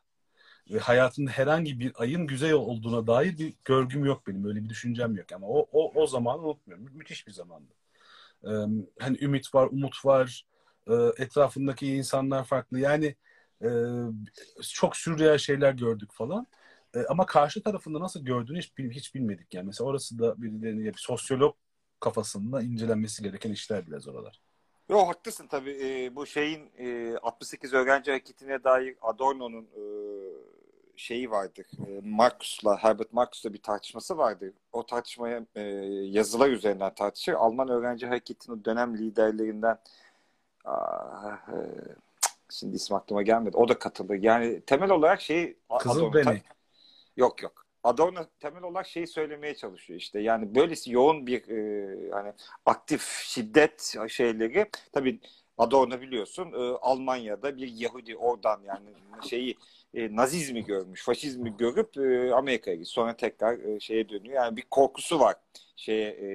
[0.72, 4.46] ve hayatımda herhangi bir ayın güzel olduğuna dair bir görgüm yok benim.
[4.46, 5.32] Öyle bir düşüncem yok.
[5.36, 6.86] Ama o, o, o zaman unutmuyorum.
[6.86, 7.74] Mü- müthiş bir zamandı.
[8.44, 8.50] Ee,
[9.00, 10.46] hani ümit var, umut var.
[10.88, 12.80] Ee, etrafındaki insanlar farklı.
[12.80, 13.16] Yani
[13.64, 13.70] e,
[14.74, 16.48] çok sürreal şeyler gördük falan.
[16.96, 19.54] E, ama karşı tarafında nasıl gördüğünü hiç, hiç bilmedik.
[19.54, 21.56] Yani mesela orası da birilerinin bir sosyolog
[22.00, 24.42] kafasında incelenmesi gereken işler biraz oralar.
[24.90, 25.78] Yok haklısın tabii.
[25.84, 29.82] E, bu şeyin e, 68 öğrenci hareketine dair Adorno'nun e,
[31.02, 31.66] şeyi vardır.
[31.88, 34.54] E, Marcus'la, Herbert Marcus'la bir tartışması vardı.
[34.72, 35.62] O tartışmaya e,
[36.06, 37.34] yazılar üzerinden tartışır.
[37.34, 39.78] Alman öğrenci hareketinin dönem liderlerinden
[40.66, 41.58] aa, e,
[42.50, 43.58] şimdi isim aklıma gelmedi.
[43.58, 44.16] O da katıldı.
[44.16, 46.42] Yani temel olarak şey Kızıl Beni.
[47.18, 47.66] Yok yok.
[47.84, 50.20] Adorno temel olarak şeyi söylemeye çalışıyor işte.
[50.20, 52.34] Yani böylesi yoğun bir e, hani
[52.66, 55.20] aktif şiddet şeyleri tabii
[55.58, 58.90] Adorno biliyorsun e, Almanya'da bir Yahudi oradan yani
[59.30, 59.58] şeyi
[59.94, 62.88] e, Nazizmi görmüş, faşizmi görüp e, Amerika'ya gidiyor.
[62.88, 64.36] Sonra tekrar e, şeye dönüyor.
[64.36, 65.36] Yani bir korkusu var
[65.76, 66.32] şeye e,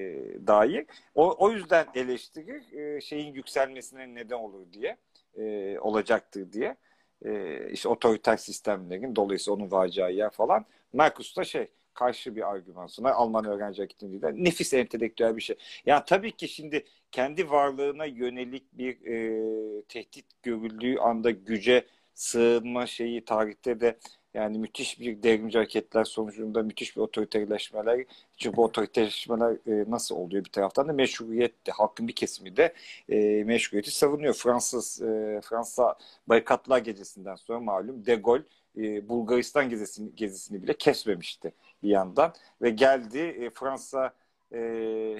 [0.46, 0.86] dair.
[1.14, 4.96] O, o yüzden eleştirir e, şeyin yükselmesine neden olur diye
[5.38, 6.76] e, olacaktır diye.
[7.24, 10.64] E, işte otoriter sistemlerin dolayısıyla onun varacağı yer falan.
[10.92, 13.12] Marcus da şey karşı bir argüman sunar.
[13.12, 15.56] Alman öğrenci hareketinde nefis entelektüel bir şey.
[15.86, 23.24] Yani tabii ki şimdi kendi varlığına yönelik bir e, tehdit görüldüğü anda güce sığınma şeyi
[23.24, 23.98] tarihte de
[24.34, 28.04] yani müthiş bir devrimci hareketler sonucunda müthiş bir otoriterleşmeler.
[28.36, 32.74] Çünkü bu otoriterleşmeler e, nasıl oluyor bir taraftan da meşruiyet de halkın bir kesimi de
[33.08, 34.34] e, meşruiyeti savunuyor.
[34.34, 35.98] Fransız e, Fransa
[36.28, 38.42] barikatlar gecesinden sonra malum De Gaulle
[38.78, 41.52] e, Bulgaristan gezisini, gezisini bile kesmemişti
[41.82, 44.14] bir yandan ve geldi e, Fransa
[44.52, 44.58] e,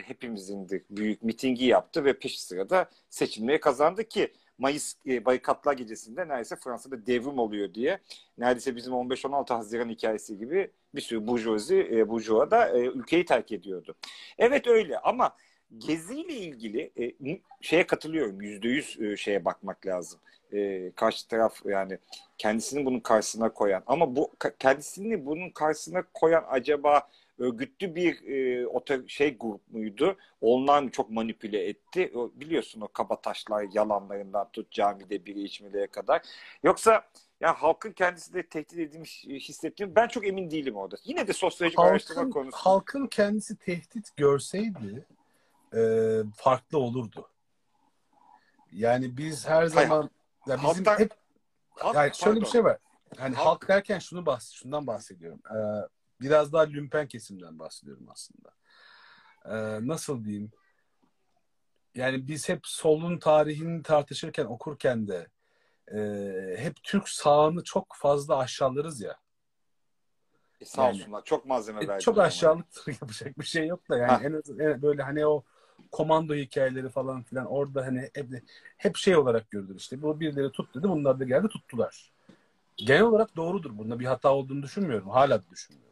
[0.05, 6.57] hepimizindir büyük mitingi yaptı ve peş sırada seçilmeyi kazandı ki Mayıs e, barikatlar gecesinde neredeyse
[6.57, 7.99] Fransa'da devrim oluyor diye
[8.39, 13.53] neredeyse bizim 15-16 Haziran hikayesi gibi bir sürü burjuvazi, e, burjuva da e, ülkeyi terk
[13.53, 13.95] ediyordu.
[14.39, 15.37] Evet öyle ama
[15.79, 18.41] Gezi ile ilgili e, şeye katılıyorum.
[18.43, 20.21] Yüzde yüz e, şeye bakmak lazım.
[20.53, 21.99] E, karşı taraf yani
[22.39, 29.09] kendisini bunun karşısına koyan ama bu kendisini bunun karşısına koyan acaba örgütlü bir e, otel,
[29.09, 30.17] şey grup muydu?
[30.41, 32.13] Onlar mı çok manipüle etti?
[32.15, 36.23] O, biliyorsun o kabataşlar yalanlarından tut camide biri içmeleye kadar.
[36.63, 37.09] Yoksa
[37.41, 40.97] yani halkın kendisi de tehdit edilmiş hissettiğim ben çok emin değilim orada.
[41.05, 42.57] Yine de sosyolojik halkın, araştırma konusu.
[42.57, 45.07] Halkın kendisi tehdit görseydi
[45.77, 45.81] e,
[46.35, 47.29] farklı olurdu.
[48.73, 50.11] Yani biz her zaman
[50.47, 51.13] ya bizim Halktan- hep
[51.71, 52.53] Halk- yani şöyle bir pardon.
[52.53, 52.79] şey var.
[53.17, 55.41] Hani Halk- halk, derken şunu bahs şundan bahsediyorum.
[55.51, 55.89] Ee,
[56.21, 58.51] biraz daha lümpen kesimden bahsediyorum aslında.
[59.45, 60.51] Ee, nasıl diyeyim?
[61.95, 65.27] Yani biz hep solun tarihini tartışırken okurken de
[65.93, 65.99] e,
[66.59, 69.17] hep Türk sağını çok fazla aşağılarız ya.
[70.61, 71.25] E, sağ Yani- olsunlar.
[71.25, 72.01] Çok malzeme E, verdiler.
[72.01, 74.21] çok aşağılıktır yapacak bir şey yok da yani Ha.
[74.25, 75.45] en az en- böyle hani o
[75.93, 78.29] komando hikayeleri falan filan orada hani hep,
[78.77, 80.03] hep şey olarak görülür işte.
[80.03, 82.13] Bu birileri tut dedi bunlar da geldi tuttular.
[82.77, 83.79] Genel olarak doğrudur.
[83.79, 85.09] Bunda bir hata olduğunu düşünmüyorum.
[85.09, 85.86] Hala düşünmüyorum.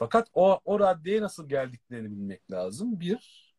[0.00, 3.00] Fakat o, o raddeye nasıl geldiklerini bilmek lazım.
[3.00, 3.52] Bir,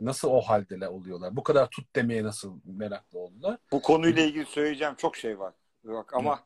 [0.00, 1.36] nasıl o haldeler oluyorlar?
[1.36, 3.58] Bu kadar tut demeye nasıl meraklı oldular?
[3.72, 5.54] Bu konuyla ilgili söyleyeceğim çok şey var.
[5.84, 6.44] Bak ama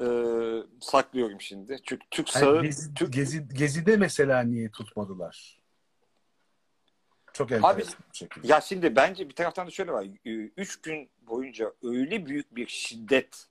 [0.00, 0.06] e,
[0.80, 1.80] saklıyorum şimdi.
[1.84, 5.60] Çünkü Türk sağı Yani gezi, Türk, gezi, gezide mesela niye tutmadılar?
[7.32, 8.46] Çok enteresan bir şekilde.
[8.46, 10.06] Ya şimdi bence bir taraftan da şöyle var.
[10.56, 13.46] Üç gün boyunca öyle büyük bir şiddet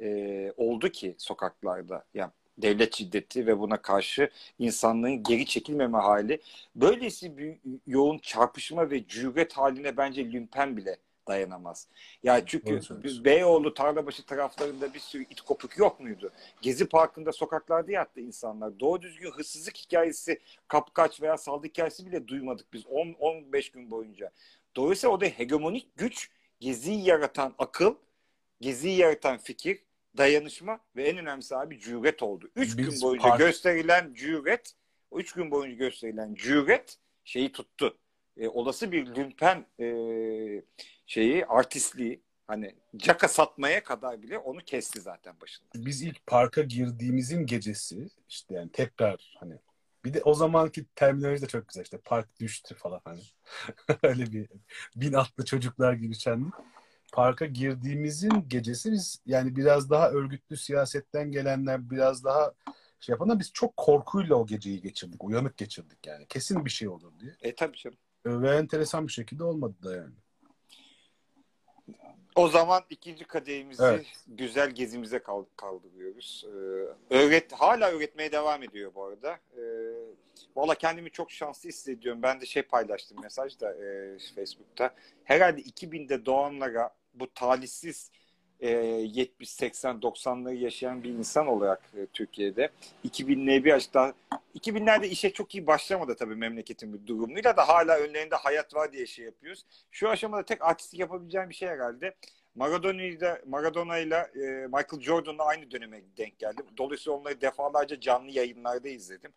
[0.00, 2.04] e, oldu ki sokaklarda.
[2.14, 6.40] Yani devlet şiddeti ve buna karşı insanlığın geri çekilmeme hali.
[6.74, 11.88] Böylesi bir yoğun çarpışma ve cüret haline bence lümpen bile dayanamaz.
[12.22, 13.24] Yani çünkü Doğru söylüyorsun.
[13.24, 16.32] Beyoğlu, Tarlabaşı taraflarında bir sürü it kopuk yok muydu?
[16.62, 18.80] Gezi Parkı'nda sokaklarda yattı insanlar.
[18.80, 24.30] Doğru düzgün hırsızlık hikayesi, kapkaç veya saldırı hikayesi bile duymadık biz 10-15 gün boyunca.
[24.76, 27.94] Dolayısıyla o da hegemonik güç, geziyi yaratan akıl,
[28.60, 29.78] geziyi yaratan fikir,
[30.16, 32.50] dayanışma ve en önemlisi abi cüret oldu.
[32.56, 34.72] Üç Biz gün boyunca park- gösterilen cüret,
[35.12, 37.98] üç gün boyunca gösterilen cüret şeyi tuttu.
[38.36, 39.86] E, olası bir lümpen e,
[41.06, 45.68] şeyi, artistliği hani caka satmaya kadar bile onu kesti zaten başında.
[45.74, 49.54] biz ilk parka girdiğimizin gecesi işte yani tekrar hani
[50.04, 53.20] bir de o zamanki terminoloji de çok güzel işte park düştü falan hani
[54.02, 54.48] öyle bir
[54.96, 56.54] bin atlı çocuklar gibi şenlik.
[57.12, 62.52] Parka girdiğimizin gecesi biz yani biraz daha örgütlü siyasetten gelenler biraz daha
[63.00, 65.24] şey yapanlar biz çok korkuyla o geceyi geçirdik.
[65.24, 66.26] Uyanık geçirdik yani.
[66.28, 67.32] Kesin bir şey olur diye.
[67.42, 67.96] E tabii canım.
[68.26, 70.14] Ve enteresan bir şekilde olmadı da yani.
[72.34, 74.06] O zaman ikinci kadehimizi Evet.
[74.26, 76.44] güzel gezimize kal- kaldırıyoruz.
[76.48, 79.38] Ee, öğret hala öğretmeye devam ediyor bu arada.
[79.56, 79.62] Ee,
[80.56, 82.22] Valla kendimi çok şanslı hissediyorum.
[82.22, 84.94] Ben de şey paylaştım mesajda e, Facebook'ta.
[85.24, 88.10] Herhalde 2000'de doğanlara bu talihsiz
[88.60, 92.70] e, 70, 80, 90'ları yaşayan bir insan olarak e, Türkiye'de
[93.04, 94.14] 2000'lere bir açıdan
[94.58, 99.06] 2000'lerde işe çok iyi başlamadı tabii memleketin bir durumuyla da hala önlerinde hayat var diye
[99.06, 99.64] şey yapıyoruz.
[99.90, 102.14] Şu aşamada tek artistik yapabileceğim bir şey herhalde.
[102.54, 106.66] Maradona'yla Maradona'yla e, Michael Jordan'la aynı döneme denk geldim.
[106.76, 109.32] Dolayısıyla onları defalarca canlı yayınlarda izledim.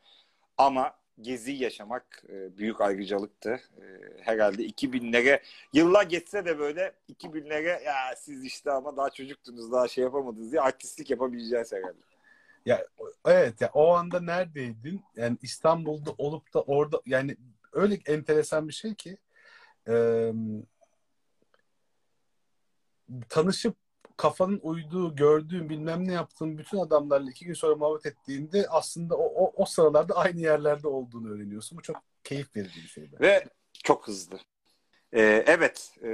[0.57, 3.61] Ama gezi yaşamak e, büyük ayrıcalıktı.
[3.81, 3.83] E,
[4.21, 5.39] herhalde 2000'lere
[5.73, 10.61] yıllar geçse de böyle 2000'lere ya siz işte ama daha çocuktunuz daha şey yapamadınız diye
[10.61, 11.97] artistlik yapabileceğiz herhalde.
[12.65, 12.87] Ya
[13.25, 15.01] evet ya o anda neredeydin?
[15.15, 17.37] Yani İstanbul'da olup da orada yani
[17.73, 19.17] öyle enteresan bir şey ki
[19.87, 20.31] e,
[23.29, 23.75] tanışıp
[24.17, 29.45] kafanın uyduğu, gördüğün, bilmem ne yaptığın bütün adamlarla iki gün sonra muhabbet ettiğinde aslında o,
[29.45, 31.77] o, o sıralarda aynı yerlerde olduğunu öğreniyorsun.
[31.77, 33.09] Bu çok keyif verici bir şey.
[33.21, 33.45] Ve
[33.83, 34.39] çok hızlı.
[35.13, 35.91] Ee, evet.
[36.03, 36.09] e,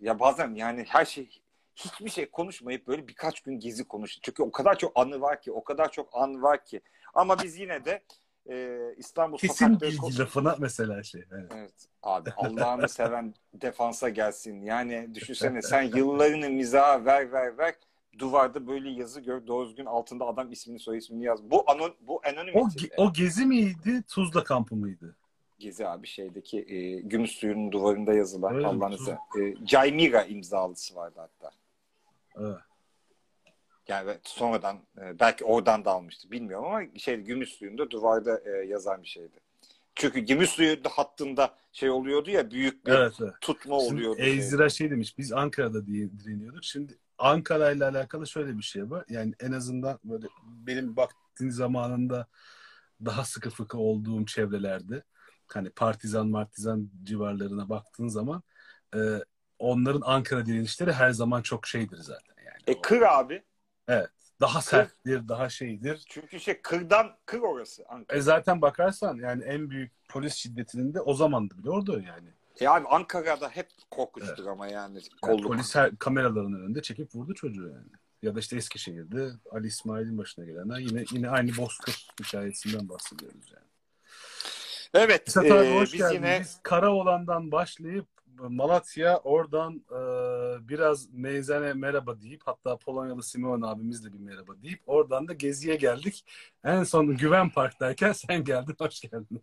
[0.00, 1.42] ya bazen yani her şey
[1.76, 4.20] hiçbir şey konuşmayıp böyle birkaç gün gezi konuştu.
[4.22, 6.80] Çünkü o kadar çok anı var ki, o kadar çok an var ki.
[7.14, 8.02] Ama biz yine de
[8.48, 11.24] e, İstanbul Kesin sokakları bilgi lafına mesela şey.
[11.32, 11.52] Evet.
[11.56, 11.72] Evet.
[12.02, 14.62] Abi Allah'ını seven defansa gelsin.
[14.62, 17.74] Yani düşünsene sen yıllarını mizaha ver ver ver
[18.18, 21.50] duvarda böyle yazı gör doğru düzgün altında adam ismini soy ismini yaz.
[21.50, 22.86] Bu anon bu O, anonimity.
[22.86, 25.16] ge- o gezi miydi, Tuzla kampı mıydı?
[25.58, 28.62] Gezi abi şeydeki e, gümüş suyunun duvarında yazılan?
[28.62, 29.18] Allah'ınıza.
[29.40, 31.50] E, Caymira imzalısı vardı hatta.
[32.38, 32.56] Evet.
[33.90, 39.02] Yani sonradan e, belki oradan da almıştı bilmiyorum ama şey gümüş suyunda duvarda e, yazan
[39.02, 39.40] bir şeydi.
[39.94, 43.34] Çünkü gümüş suyu da hattında şey oluyordu ya büyük bir Evet, evet.
[43.40, 44.20] tutma Şimdi oluyordu.
[44.20, 46.64] Ezra şey demiş biz Ankara'da diye direniyorduk.
[46.64, 49.04] Şimdi Ankara ile alakalı şöyle bir şey var.
[49.08, 52.26] Yani en azından böyle benim baktığım zamanında
[53.04, 55.02] daha sıkı fıkı olduğum çevrelerde
[55.46, 58.42] hani partizan martizan civarlarına baktığın zaman
[58.94, 58.98] e,
[59.58, 62.76] onların Ankara direnişleri her zaman çok şeydir zaten yani.
[62.76, 63.42] E kır abi.
[64.40, 66.04] Daha serttir, daha şeydir.
[66.08, 68.18] Çünkü şey kırdan kır orası Ankara.
[68.18, 72.28] E zaten bakarsan yani en büyük polis şiddetinin de o zamandı bile orada yani.
[72.60, 74.48] Yani Ankara'da hep korkunçtur Evet.
[74.48, 77.88] ama yani Yani polis her, kameraların önünde çekip vurdu çocuğu yani.
[78.22, 83.66] Ya da işte Eskişehir'de Ali İsmail'in başına gelenler yine yine aynı Bozkır hikayesinden bahsediyoruz yani.
[84.94, 86.14] Evet, Esat e, abi hoş biz geldin.
[86.14, 88.06] yine Karaoğlan'dan başlayıp
[88.48, 95.28] Malatya oradan e, biraz Meyzene merhaba deyip hatta Polonyalı Simon abimizle bir merhaba deyip oradan
[95.28, 96.24] da Gezi'ye geldik.
[96.64, 98.74] En son Güven Park'tayken sen geldin.
[98.78, 99.42] Hoş geldin.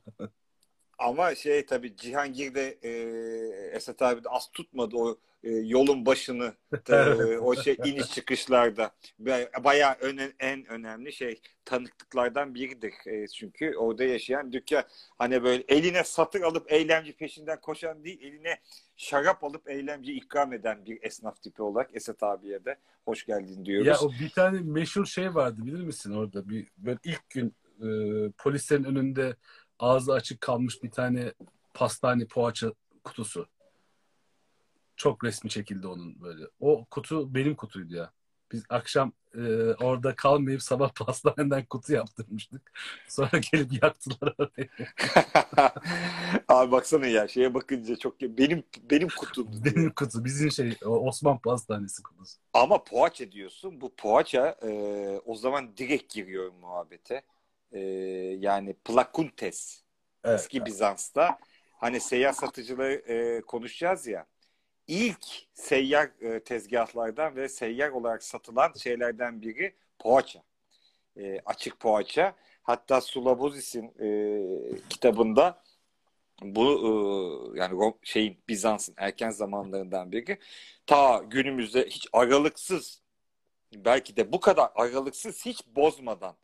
[0.98, 2.92] ama şey tabii Cihangir'de e,
[3.76, 6.54] Esat abi de az tutmadı o e, yolun başını
[6.90, 13.76] e, o şey iniş çıkışlarda Ba- bayağı öne- en önemli şey tanıklıklardan biridir E, çünkü
[13.78, 14.84] orada yaşayan dükkan
[15.18, 18.58] hani böyle eline satır alıp eylemci peşinden koşan değil eline
[18.98, 23.88] şarap alıp eylemci ikram eden bir esnaf tipi olarak Esat abiye de hoş geldin diyoruz.
[23.88, 27.88] Ya o bir tane meşhur şey vardı bilir misin orada bir böyle ilk gün e,
[28.38, 29.36] polislerin önünde
[29.80, 31.34] ağzı açık kalmış bir tane
[31.74, 32.72] pastane poğaça
[33.04, 33.48] kutusu.
[34.98, 36.44] Çok resmi çekildi onun böyle.
[36.60, 38.12] O kutu benim kutuydu ya.
[38.52, 39.42] Biz akşam e,
[39.74, 42.72] orada kalmayıp sabah pastaneden kutu yaptırmıştık.
[43.08, 44.70] Sonra gelip yaktılar orayı.
[46.48, 49.48] Abi baksana ya şeye bakınca çok benim benim kutum.
[49.66, 50.26] Benim kutu.
[50.26, 52.38] Bizim şey Osman Pastanesi kutusu.
[52.54, 53.82] Ama poğaça diyorsun.
[53.82, 54.70] Bu poğaça e,
[55.26, 57.22] o zaman direkt giriyor muhabbete.
[57.72, 57.80] E,
[58.40, 59.84] yani plakuntes.
[60.24, 60.40] Evet.
[60.40, 61.40] Eski Bizans'ta
[61.72, 64.26] hani seyyar satıcıları e, konuşacağız ya.
[64.88, 70.44] İlk seyyar e, tezgahlardan ve seyyar olarak satılan şeylerden biri poğaça.
[71.18, 72.36] E, açık poğaça.
[72.64, 74.10] Hatta Sulabozis'in e,
[74.90, 75.64] kitabında
[76.42, 76.66] bu
[77.56, 80.40] e, yani şeyin Bizans'ın erken zamanlarından biri
[80.86, 83.02] ta günümüzde hiç aralıksız
[83.76, 86.36] belki de bu kadar aralıksız hiç bozmadan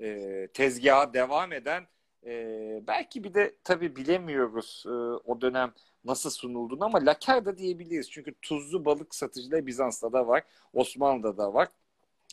[0.00, 1.86] e, tezgaha devam eden
[2.26, 4.90] e, belki bir de tabii bilemiyoruz e,
[5.24, 5.72] o dönem
[6.04, 8.10] nasıl sunulduğunu ama laker da diyebiliriz.
[8.10, 11.68] Çünkü tuzlu balık satıcıları Bizans'ta da var, Osmanlı'da da var.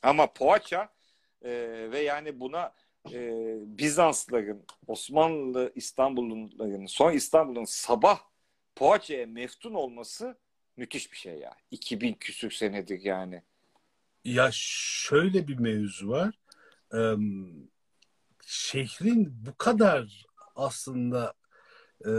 [0.03, 0.89] Ama poğaça
[1.41, 1.51] e,
[1.91, 2.73] ve yani buna
[3.11, 3.31] e,
[3.77, 8.19] Bizansların, Osmanlı İstanbul'un, son İstanbul'un sabah
[8.75, 10.37] poğaçaya meftun olması
[10.77, 11.55] müthiş bir şey ya.
[11.71, 13.41] 2000 küsür senedir yani.
[14.25, 16.35] Ya şöyle bir mevzu var.
[16.93, 16.97] Ee,
[18.45, 20.25] şehrin bu kadar
[20.55, 21.33] aslında
[22.05, 22.11] e,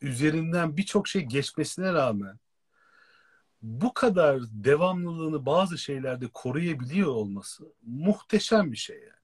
[0.00, 2.38] üzerinden birçok şey geçmesine rağmen
[3.62, 9.20] bu kadar devamlılığını bazı şeylerde koruyabiliyor olması muhteşem bir şey yani.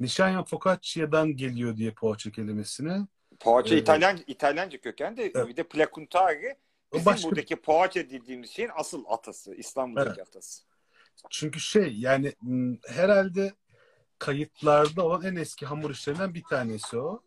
[0.00, 3.06] Nişanyan Focaccia'dan geliyor diye poğaça kelimesine.
[3.40, 3.82] Poğaça Evet.
[3.82, 5.48] İtalyan İtalyanca köken de Evet.
[5.48, 6.56] bir de plakuntari
[6.92, 9.54] bizim başka buradaki poğaça dediğimiz şeyin asıl atası.
[9.54, 10.64] İstanbul'daki atası.
[11.30, 12.34] Çünkü şey yani
[12.88, 13.52] herhalde
[14.18, 17.22] kayıtlarda olan en eski hamur işlerinden bir tanesi o.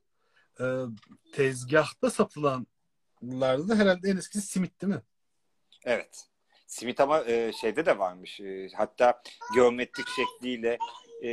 [0.59, 0.63] Ee,
[1.33, 5.01] tezgahta satılanlarda da herhalde en eskisi simit değil mi?
[5.85, 6.25] Evet.
[6.67, 8.39] Simit ama e, şeyde de varmış.
[8.39, 9.21] E, hatta
[9.53, 10.77] geometrik şekliyle
[11.23, 11.29] e,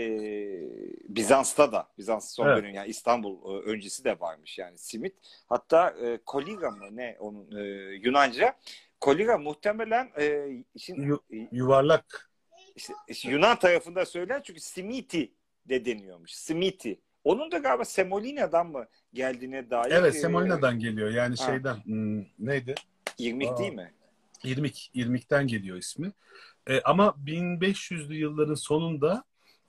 [1.09, 2.57] Bizans'ta da Bizans son Evet.
[2.59, 5.14] dönemi yani İstanbul e, öncesi de varmış yani simit.
[5.47, 7.62] Hatta e, koliga mı ne onun e,
[8.05, 8.57] Yunanca
[9.01, 12.31] koliga muhtemelen e, işin Yu- yuvarlak.
[12.77, 15.33] İşte, işte Yunan tarafında söylen çünkü simiti
[15.69, 16.33] de deniyormuş.
[16.33, 17.01] Simiti.
[17.25, 19.93] Onun da galiba Semolina'dan mı geldiğine dair.
[19.93, 21.11] Evet e, Semolina'dan geliyor.
[21.11, 21.47] Yani Ha.
[21.47, 22.75] şeyden hmm, neydi?
[23.19, 23.59] İrmik Aa.
[23.59, 23.93] değil mi?
[24.45, 24.91] İrmik.
[24.95, 26.12] İrmik'ten geliyor ismi.
[26.67, 29.25] Ee, ama 1500'lü yılların sonunda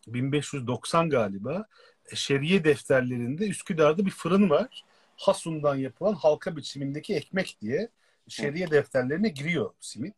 [0.07, 1.67] 1590 galiba
[2.11, 4.83] e, şeriye defterlerinde Üsküdar'da bir fırın var.
[5.15, 7.89] Hasun'dan yapılan halka biçimindeki ekmek diye
[8.27, 10.15] şeriye defterlerine giriyor simit.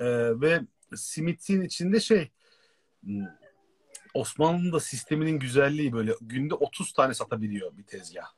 [0.00, 0.06] Ee,
[0.40, 0.60] ve
[0.94, 2.30] simitin içinde şey
[3.04, 3.24] hmm,
[4.14, 8.32] Osmanlı'nın da sisteminin güzelliği böyle günde 30 tane satabiliyor bir tezgah.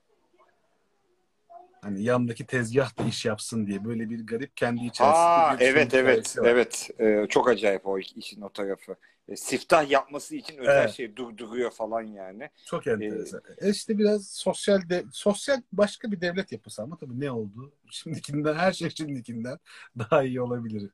[1.83, 6.37] Hani yandaki tezgah da iş yapsın diye böyle bir garip kendi içerisinde Aa evet evet
[6.45, 8.97] evet Ee, çok acayip o işin o tarafı.
[9.29, 10.91] E, siftah yapması için özel Evet.
[10.91, 12.51] şey durduruyor falan yani.
[12.67, 13.41] Çok enteresan.
[13.59, 17.73] E işte biraz sosyal de, sosyal başka bir devlet yapısı ama tabii ne oldu?
[17.91, 19.59] Şimdikinden her şey şimdikinden
[19.99, 20.91] daha iyi olabilir.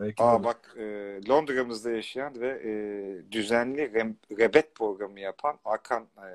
[0.00, 0.82] Belki Aa bak e,
[1.28, 6.28] Londra'mızda yaşayan ve e, düzenli rem- rebet programı yapan Hakan e,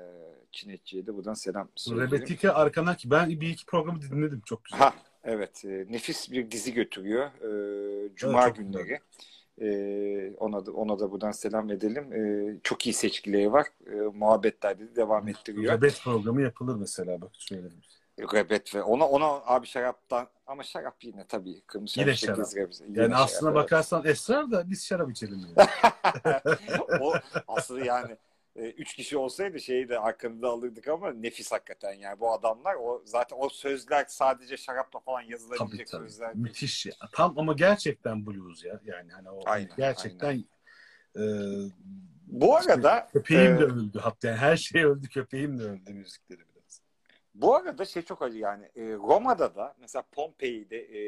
[0.52, 2.12] Çinekçi'ye de buradan selam söyleyelim.
[2.12, 4.80] Rebetike Arkanak ben bir iki programı dinledim çok güzel.
[4.80, 4.94] Ha
[5.24, 7.26] evet e, nefis bir dizi götürüyor.
[7.26, 8.98] E, Cuma Evet, günleri.
[9.60, 12.12] E, ona da ona da buradan selam edelim.
[12.12, 13.66] E, çok iyi seçkileri var.
[13.86, 15.74] E, muhabbetlerde de devam ettiriyor.
[15.74, 17.68] Rebet programı yapılır mesela bak şöyle.
[18.18, 22.46] Rebet ve ona ona abi şaraptan ama şarap yine tabii kırmızı Yine şarap.
[22.46, 23.62] sekiz Yine Yani şarap, aslına evet.
[23.62, 25.40] bakarsan esrar da biz şarap içelim.
[25.56, 25.68] Yani.
[27.00, 27.14] o
[27.48, 28.16] aslında yani
[28.56, 33.02] e, üç kişi olsaydı şeyi de arkamızda alırdık ama nefis hakikaten yani bu adamlar o
[33.04, 36.08] zaten o sözler sadece şarapla falan tabii yazılabilecek tabii.
[36.08, 36.42] sözler değil.
[36.42, 36.92] Müthiş ya.
[37.12, 38.80] Tam ama gerçekten blues ya.
[38.84, 40.44] Yani hani o Aynen, gerçekten
[41.16, 41.22] e,
[42.26, 43.98] Bu arada köpeğim e, de öldü.
[43.98, 46.51] Hatta yani her şey öldü, köpeğim de öldü müzikleri.
[47.34, 51.02] Bu arada şey çok acı yani e, Roma'da da mesela Pompei'de e,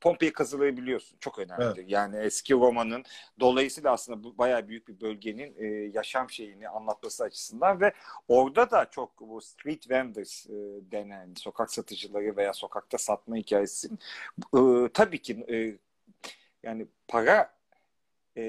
[0.00, 1.84] Pompei kazıları biliyorsun çok önemlidir.
[1.88, 3.04] Yani eski Roma'nın
[3.40, 7.92] dolayısıyla aslında bu bayağı büyük bir bölgenin e, yaşam şeyini anlatması açısından ve
[8.28, 10.52] orada da çok bu street vendors e,
[10.92, 13.88] denen sokak satıcıları veya sokakta satma hikayesi
[14.56, 14.60] e,
[14.94, 15.78] tabii ki e,
[16.62, 17.54] yani para
[18.36, 18.42] e,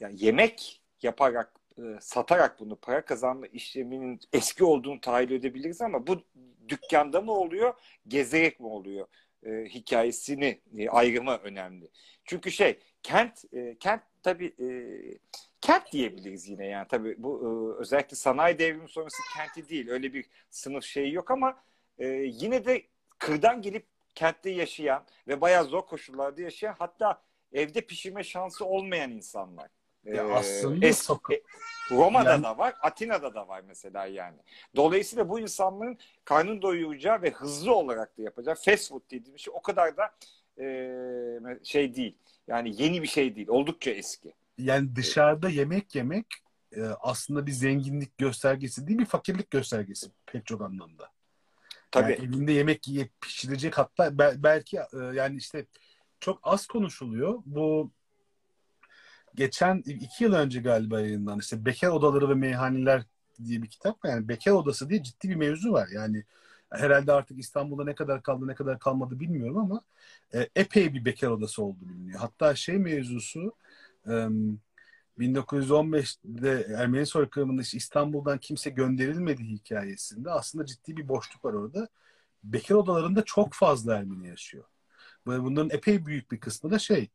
[0.00, 1.57] yani yemek yaparak
[2.00, 6.22] satarak bunu para kazanma işleminin eski olduğunu tahayyül edebiliriz ama bu
[6.68, 7.74] dükkanda mı oluyor,
[8.08, 9.06] gezerek mi oluyor
[9.42, 11.88] e, hikayesini e, ayrımı önemli.
[12.24, 14.68] Çünkü şey kent e, kent tabii e,
[15.60, 20.26] kent diyebiliriz yine yani tabii bu e, özellikle sanayi devrimi sonrası kenti değil öyle bir
[20.50, 21.62] sınıf şeyi yok ama
[21.98, 22.82] e, yine de
[23.18, 27.22] kırdan gelip kentte yaşayan ve bayağı zor koşullarda yaşayan hatta
[27.52, 29.70] evde pişirme şansı olmayan insanlar.
[30.08, 31.42] Ya Ee, aslında es- sokak- e,
[31.90, 34.36] Roma'da Yani- da var, Atina'da da var mesela yani.
[34.76, 39.62] Dolayısıyla bu insanların karnını doyuracağı ve hızlı olarak da yapacağı fast food dediğimiz şey o
[39.62, 40.10] kadar da
[40.62, 40.64] e,
[41.64, 42.16] şey değil.
[42.46, 43.48] Yani yeni bir şey değil.
[43.48, 44.32] Oldukça eski.
[44.58, 46.26] Yani dışarıda yemek yemek
[46.76, 51.10] e, aslında bir zenginlik göstergesi değil, bir fakirlik göstergesi pek çok anlamda.
[51.90, 52.12] Tabii.
[52.12, 55.66] Yani evinde yemek yiyip pişirecek hatta bel- belki e, yani işte
[56.20, 57.42] çok az konuşuluyor.
[57.46, 57.90] Bu
[59.38, 63.02] geçen iki yıl önce galiba yayınlanan işte Bekar Odaları ve Meyhaneler
[63.44, 63.98] diye bir kitap.
[64.04, 65.88] Yani bekar odası diye ciddi bir mevzu var.
[65.92, 66.24] Yani
[66.70, 69.82] herhalde artık İstanbul'da ne kadar kaldı ne kadar kalmadı bilmiyorum ama
[70.34, 72.20] e, epey bir bekar odası oldu biliniyor.
[72.20, 73.52] Hatta şey mevzusu
[74.06, 74.28] e,
[75.18, 81.88] 1915'de Ermeni soykırımında işte İstanbul'dan kimse gönderilmedi hikayesinde aslında ciddi bir boşluk var orada.
[82.44, 84.64] Bekar odalarında çok fazla Ermeni yaşıyor.
[85.26, 87.10] Bunların epey büyük bir kısmı da şey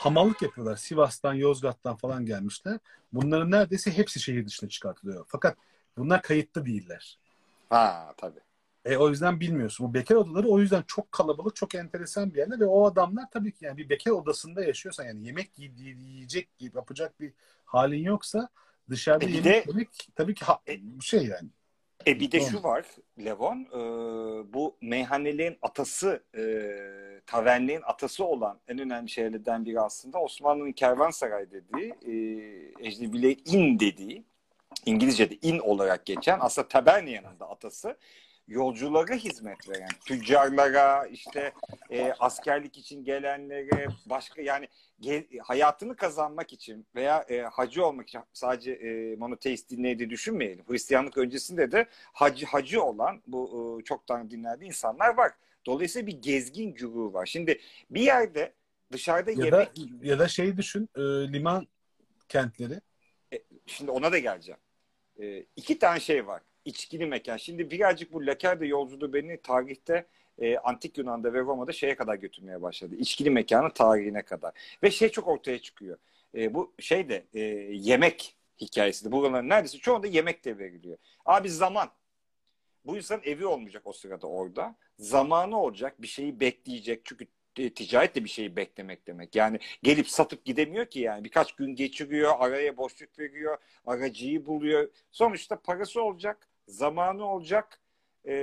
[0.00, 0.76] hamallık yapıyorlar.
[0.76, 2.78] Sivas'tan, Yozgat'tan falan gelmişler.
[3.12, 5.24] Bunların neredeyse hepsi şehir dışına çıkartılıyor.
[5.28, 5.56] Fakat
[5.96, 7.18] bunlar kayıtlı değiller.
[7.70, 8.40] Ha tabii.
[8.84, 9.88] E, o yüzden bilmiyorsun.
[9.88, 13.52] Bu bekar odaları o yüzden çok kalabalık, çok enteresan bir yerler ve o adamlar tabii
[13.52, 17.32] ki yani bir bekar odasında yaşıyorsan yani yemek yi- yi- yiyecek yapacak bir
[17.64, 18.48] halin yoksa
[18.90, 20.60] dışarıda E yemek de- yemek tabii ki ha-
[21.00, 21.48] şey yani.
[22.06, 22.86] E bir de şu var
[23.24, 23.78] Levon, e,
[24.52, 26.42] bu meyhaneliğin atası, e,
[27.26, 32.12] tavernliğin atası olan en önemli şeylerden biri aslında Osmanlı'nın kervansaray dediği, e,
[32.86, 34.24] ecnebiyle in dediği,
[34.86, 37.96] İngilizce'de in olarak geçen aslında taberni yanında atası
[38.50, 41.52] yolculara hizmet veren, tüccarlara, işte
[41.90, 44.68] e, askerlik için gelenlere, başka yani
[45.00, 50.64] ge- hayatını kazanmak için veya e, hacı olmak için sadece e, monoteist dinleydi düşünmeyelim.
[50.68, 55.32] Hristiyanlık öncesinde de hacı hacı olan bu e, çoktan dinlerde insanlar var.
[55.66, 57.26] Dolayısıyla bir gezgin güruhu var.
[57.26, 58.52] Şimdi bir yerde
[58.92, 61.00] dışarıda Ya yemek da ya da şey düşün, e,
[61.32, 61.66] liman
[62.28, 62.80] kentleri.
[63.66, 64.60] Şimdi ona da geleceğim.
[65.20, 66.42] Ee, iki tane şey var.
[66.64, 67.36] İçkili mekan.
[67.36, 70.06] Şimdi birazcık bu Lacerda yolculuğu beni tarihte
[70.38, 72.94] e, Antik Yunan'da ve Roma'da şeye kadar götürmeye başladı.
[72.94, 74.52] İçkili mekanın tarihine kadar.
[74.82, 75.98] Ve şey çok ortaya çıkıyor.
[76.34, 77.40] E, bu şey de e,
[77.72, 79.12] yemek hikayesi de.
[79.12, 80.98] Buraların neredeyse çoğunda yemek de veriliyor.
[81.24, 81.90] Abi zaman.
[82.84, 84.76] Bu insan evi olmayacak o sırada orada.
[84.98, 86.02] Zamanı olacak.
[86.02, 87.00] Bir şeyi bekleyecek.
[87.04, 89.36] Çünkü e, ticaret de bir şeyi beklemek demek.
[89.36, 91.24] Yani gelip satıp gidemiyor ki yani.
[91.24, 94.88] Birkaç gün geçiriyor, araya boşluk veriyor, aracıyı buluyor.
[95.10, 97.80] Sonuçta parası olacak, zamanı olacak
[98.24, 98.34] e,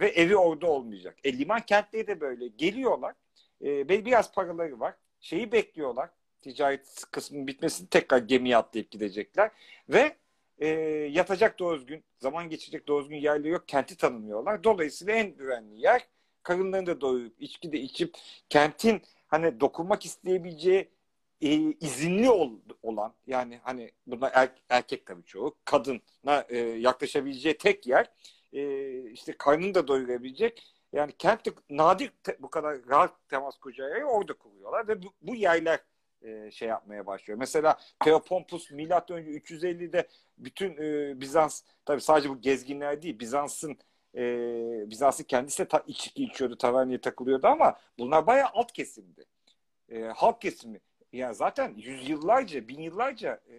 [0.00, 1.18] ve evi orada olmayacak.
[1.24, 2.48] E, liman kentleri de böyle.
[2.48, 3.14] Geliyorlar,
[3.64, 4.94] e, biraz paraları var.
[5.20, 6.10] Şeyi bekliyorlar.
[6.40, 9.50] Ticaret kısmının bitmesini tekrar gemiye atlayıp gidecekler.
[9.88, 10.16] Ve
[10.58, 10.68] e,
[11.12, 13.68] yatacak doğru düzgün, zaman geçecek doğru düzgün yerleri yok.
[13.68, 14.64] Kenti tanımıyorlar.
[14.64, 16.06] Dolayısıyla en güvenli yer
[16.42, 18.14] karınlarını da doyurup, içki de içip
[18.48, 20.88] kentin hani dokunmak isteyebileceği
[21.42, 27.86] e, izinli ol, olan yani hani bunlar er, erkek tabii çoğu kadına e, yaklaşabileceği tek
[27.86, 28.10] yer
[28.52, 34.32] e, işte karnını da doyurabilecek yani kentte nadir te, bu kadar rahat temas kuracağı orada
[34.32, 35.80] kuruyorlar ve bu, bu yerler
[36.22, 37.38] e, şey yapmaya başlıyor.
[37.38, 43.78] Mesela Theopompus milattan önce 350'de bütün e, Bizans tabii sadece bu gezginler değil Bizans'ın
[44.14, 44.20] e,
[44.90, 49.24] Bizans'ın kendisi de ta, içki içiyordu, taverneye takılıyordu ama bunlar bayağı alt kesimdi.
[49.88, 50.80] E, halk kesimi.
[51.12, 53.56] Yani zaten yüzyıllarca, bin yıllarca e,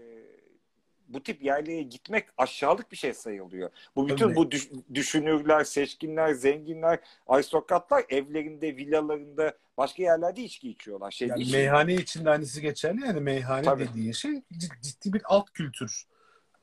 [1.08, 3.70] bu tip yerlere gitmek aşağılık bir şey sayılıyor.
[3.96, 11.12] Bu bütün bu düş- düşünürler, seçkinler, zenginler, aristokratlar evlerinde, villalarında, başka yerlerde içki içiyorlar.
[11.12, 13.02] Şey, Yani içki- meyhane için de aynısı geçerli.
[13.02, 13.88] Yani meyhane Tabii.
[13.88, 16.04] dediğin şey cid- ciddi bir alt kültür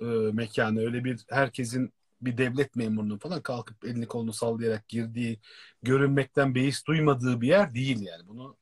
[0.01, 0.81] e, mekanı.
[0.81, 5.39] Öyle bir herkesin bir devlet memurunun falan kalkıp elini kolunu sallayarak girdiği,
[5.83, 8.29] görünmekten beis duymadığı bir yer değil yani.
[8.29, 8.57] Bunu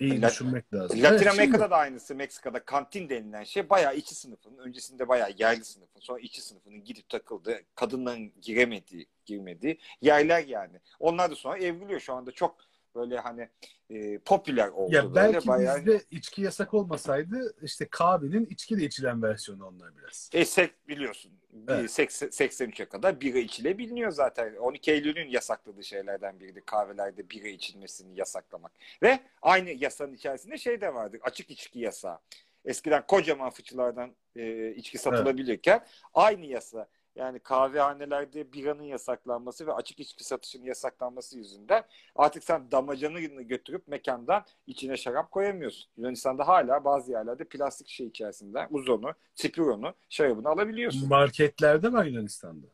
[0.00, 1.02] iyi Lat- düşünmek lazım.
[1.02, 2.14] Latin Evet, Amerika'da şimdi- da aynısı.
[2.14, 7.08] Meksika'da kantin denilen şey bayağı içi sınıfının, öncesinde bayağı yerli sınıfın, sonra içi sınıfının gidip
[7.08, 10.80] takıldığı, kadınların giremediği, girmediği yerler yani.
[11.00, 12.56] Onlar da sonra evriliyor şu anda çok
[12.94, 13.48] böyle hani
[13.90, 15.76] e, popüler oldu ya böyle belki bayağı.
[15.76, 20.30] bizde içki yasak olmasaydı işte kahvenin içkiyle içilen versiyonu onlar biraz.
[20.32, 21.32] E, sek biliyorsun.
[21.68, 21.90] Evet.
[21.90, 24.56] seks- 83'e kadar bira içilebiliyor zaten.
[24.56, 26.62] 12 Eylül'ün yasakladığı şeylerden biriydi.
[26.66, 28.72] Kahvelerde bira içilmesini yasaklamak.
[29.02, 31.18] Ve aynı yasanın içerisinde şey de vardı.
[31.22, 32.18] Açık içki yasağı.
[32.64, 40.24] Eskiden kocaman fıçılardan e, içki satılabilirken aynı yasa yani kahvehanelerde biranın yasaklanması ve açık içki
[40.24, 41.84] satışının yasaklanması yüzünden
[42.16, 45.90] artık sen damacanını götürüp mekandan içine şarap koyamıyorsun.
[45.96, 51.08] Yunanistan'da hala bazı yerlerde plastik şişe içerisinde uzonu, spironu, şarabını alabiliyorsun.
[51.08, 52.66] Marketlerde var Yunanistan'da.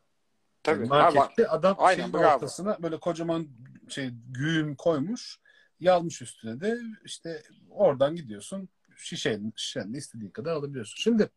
[0.63, 0.79] Tabii.
[0.79, 2.35] Yani Ha, markette adam Aynen, şeyin bravo.
[2.35, 3.47] ortasına böyle kocaman
[3.89, 5.39] şey güğüm koymuş.
[5.79, 10.95] Yalmış üstüne de işte oradan gidiyorsun şişenin, şişenin istediğin kadar alabiliyorsun.
[10.97, 11.29] Şimdi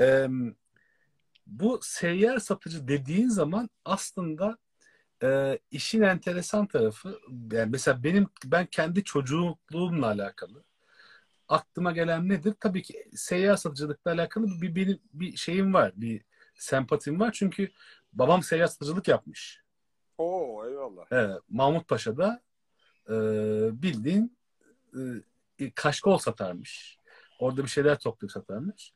[0.00, 0.28] e,
[1.46, 4.58] bu seyyar satıcı dediğin zaman aslında
[5.22, 7.20] e, işin enteresan tarafı
[7.52, 10.64] yani mesela benim ben kendi çocukluğumla alakalı
[11.48, 12.54] aklıma gelen nedir?
[12.60, 16.22] Tabii ki seyyar satıcılıkla alakalı bir benim bir şeyim var, bir
[16.54, 17.32] sempatim var.
[17.32, 17.70] Çünkü
[18.12, 19.62] babam seyyar satıcılık yapmış.
[20.18, 21.06] Oo eyvallah.
[21.10, 22.42] Evet, Mahmut Paşa'da
[23.08, 23.12] e,
[23.82, 24.36] bildiğin
[25.58, 26.98] e, kaşkol satarmış.
[27.38, 28.92] Orada bir şeyler toplayıp satarmış.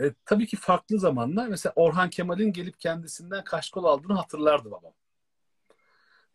[0.00, 4.92] E, tabii ki farklı zamanlar mesela Orhan Kemal'in gelip kendisinden kaşkol aldığını hatırlardı babam.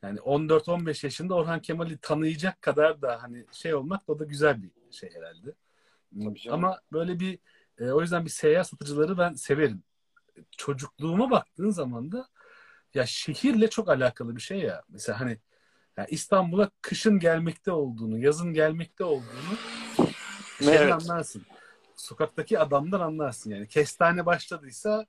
[0.02, 4.64] Yani 14-15 yaşında Orhan Kemal'i tanıyacak kadar da hani şey olmak da o da güzel
[4.64, 5.54] bir şey herhalde.
[6.24, 6.64] Tabii canım.
[6.64, 7.40] Ama böyle bir
[7.78, 9.84] e, o yüzden bir seyyar satıcıları ben severim.
[10.58, 12.28] Çocukluğuma baktığın zaman da
[12.94, 14.84] ya şehirle çok alakalı bir şey ya.
[14.90, 15.38] Mesela hani
[15.98, 19.58] ya İstanbul'a kışın gelmekte olduğunu, yazın gelmekte olduğunu
[20.60, 20.94] şeyden Evet.
[20.94, 21.46] anlarsın.
[21.96, 23.68] Sokaktaki adamdan anlarsın yani.
[23.68, 25.06] Kestane başladıysa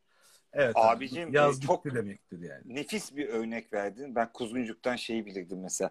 [0.52, 2.62] evet abi, Abicim, yaz e, bitti çok- demektir yani.
[2.64, 4.14] Nefis bir örnek verdin.
[4.14, 5.90] Ben Kuzguncuk'tan şeyi bilirdim mesela.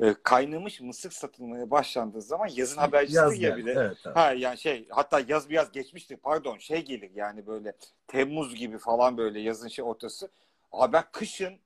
[0.00, 3.72] E, kaynamış mısır satılmaya başlandığı zaman yazın habercisi Yaz ya bir de.
[3.72, 4.14] Evet abi.
[4.14, 7.72] Ha yani şey hatta yaz biraz geçmişti pardon şey gelir yani böyle
[8.06, 10.30] Temmuz gibi falan böyle yazın şey ortası.
[10.72, 11.58] Abi ben kışın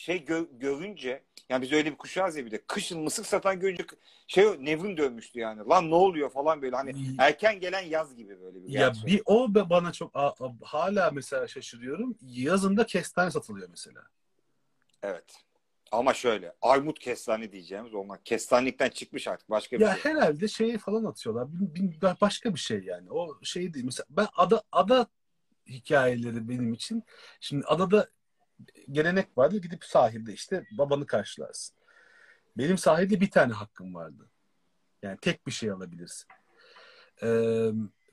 [0.00, 3.84] şey gö- görünce yani biz öyle bir kuşağız ya bir de kışın mısır satan görünce
[4.26, 5.68] şey nevrim dönmüştü yani.
[5.68, 9.54] Lan ne oluyor falan böyle hani erken gelen yaz gibi böyle bir Ya bir o
[9.54, 12.18] be- bana çok a- a- hala mesela şaşırıyorum.
[12.22, 14.02] Yazında kestane satılıyor mesela.
[15.02, 15.24] Evet.
[15.92, 20.12] Ama şöyle armut kestane diyeceğimiz onlar kestanlikten çıkmış artık başka bir Ya şey.
[20.12, 21.48] herhalde şeyi falan atıyorlar.
[21.52, 23.10] Bir, bir- başka bir şey yani.
[23.10, 23.84] O şey değil.
[23.84, 25.06] Mesela ben ada ada
[25.68, 27.02] hikayeleri benim için.
[27.40, 28.08] Şimdi adada
[28.90, 29.58] gelenek vardı.
[29.58, 31.76] Gidip sahilde işte babanı karşılarsın.
[32.58, 34.30] Benim sahilde bir tane hakkım vardı.
[35.02, 36.28] Yani tek bir şey alabilirsin.
[37.22, 37.28] Ee,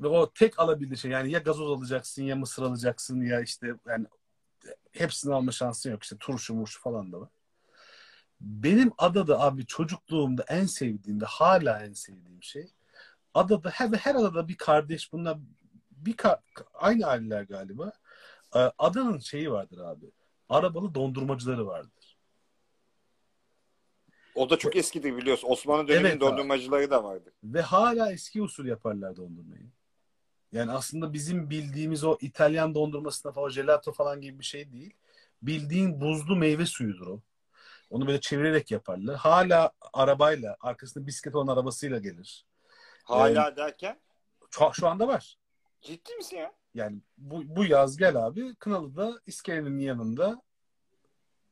[0.01, 4.07] ve o tek alabildiğin şey yani ya gazoz alacaksın ya mısır alacaksın ya işte yani
[4.91, 6.03] hepsini alma şansın yok.
[6.03, 7.29] İşte turşu murşu falan da var.
[8.41, 12.71] Benim adada abi çocukluğumda en sevdiğim ve hala en sevdiğim şey
[13.33, 15.37] adada her, her adada bir kardeş bunlar
[15.91, 16.41] bir ka-
[16.73, 17.91] aynı aileler galiba.
[18.55, 20.11] Ee, Adanın şeyi vardır abi.
[20.49, 22.17] Arabalı dondurmacıları vardır.
[24.35, 25.47] O da çok eskidir biliyorsun.
[25.49, 26.21] Osmanlı döneminin Evet abi.
[26.21, 27.33] dondurmacıları da vardı.
[27.43, 29.71] Ve hala eski usul yaparlar dondurmayı.
[30.51, 34.93] Yani aslında bizim bildiğimiz o İtalyan dondurmasına falan gelato falan gibi bir şey değil.
[35.41, 37.21] Bildiğin buzlu meyve suyudur o.
[37.89, 39.15] Onu böyle çevirerek yaparlar.
[39.15, 42.45] Hala arabayla, arkasında bisiklet olan arabasıyla gelir.
[43.03, 43.99] Hala derken
[44.51, 45.37] Şu, şu anda var.
[45.81, 46.53] ciddi misin ya?
[46.73, 50.41] Yani bu, bu yaz gel abi Kınalı'da iskelenin yanında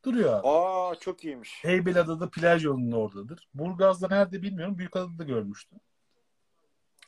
[0.06, 0.48] duruyor abi.
[0.48, 1.60] Aa çok iyiymiş.
[1.64, 3.48] Heybeliada'da plaj yolunun oradadır.
[3.54, 4.78] Burgaz'da nerede bilmiyorum.
[4.78, 5.80] Büyükada'da da görmüştüm.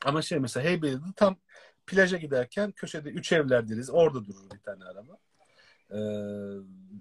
[0.04, 1.36] Ama şey mesela Heybeliada'da tam
[1.86, 3.90] plaja giderken köşede üç evler deriz.
[3.90, 5.18] Orada durur bir tane araba.
[5.90, 5.98] Ee,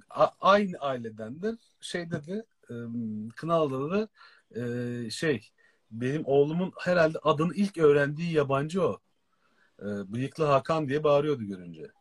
[0.09, 1.55] a- aynı ailedendir.
[1.81, 2.73] Şeyde de e,
[3.35, 4.07] Kınalı'da da
[4.61, 5.49] e, şey
[5.91, 8.99] benim oğlumun herhalde adını ilk öğrendiği yabancı o.
[9.79, 11.91] E, Bıyıklı Hakan diye bağırıyordu görünce.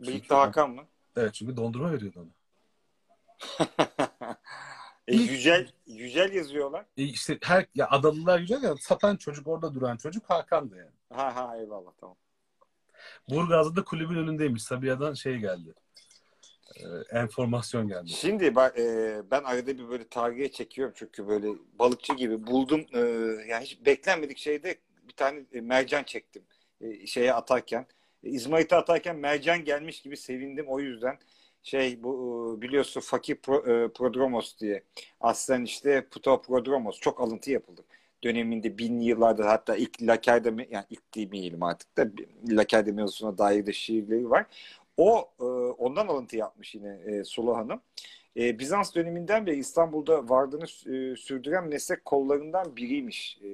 [0.00, 0.84] Bıyıklı Hakan mı?
[1.16, 2.30] Evet çünkü dondurma veriyordu ona.
[5.08, 6.86] e, yücel, yücel yazıyorlar.
[6.96, 10.90] E işte her ya adalılar güzel ya satan çocuk orada duran çocuk Hakan'dı yani.
[11.12, 12.16] Ha ha eyvallah tamam.
[13.30, 14.62] Burgaz'da da kulübün önündeymiş.
[14.62, 15.74] Sabiha'dan şey geldi.
[16.76, 18.08] Ee, enformasyon geldi.
[18.08, 22.86] Şimdi ben, e, ben arada bir böyle tarihe çekiyorum çünkü böyle balıkçı gibi buldum.
[22.92, 23.00] E,
[23.48, 24.78] yani hiç beklenmedik şeyde
[25.08, 26.42] bir tane e, mercan çektim.
[26.80, 27.86] E, şeye atarken.
[28.24, 31.18] E, İzmarit'e atarken mercan gelmiş gibi sevindim o yüzden.
[31.62, 34.82] Şey bu biliyorsun Fakir Pro, Prodromos diye.
[35.20, 37.00] Aslen işte Puto Prodromos.
[37.00, 37.84] Çok alıntı yapıldı.
[38.24, 42.06] Döneminde binli yıllarda hatta ilk Laker'de yani ilk demeyelim artık da
[42.48, 44.46] Laker'de mevzusuna dair de şiirleri var.
[44.96, 45.30] O
[45.78, 47.80] ondan alıntı yapmış yine e, Sulu Hanım.
[48.36, 53.48] E, Bizans döneminden beri İstanbul'da varlığını e, sürdüren meslek kollarından biriymiş e,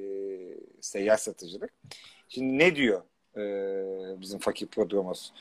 [0.80, 1.72] seyyar satıcılık.
[2.28, 3.02] Şimdi ne diyor
[3.36, 5.32] e, bizim fakir prodromos?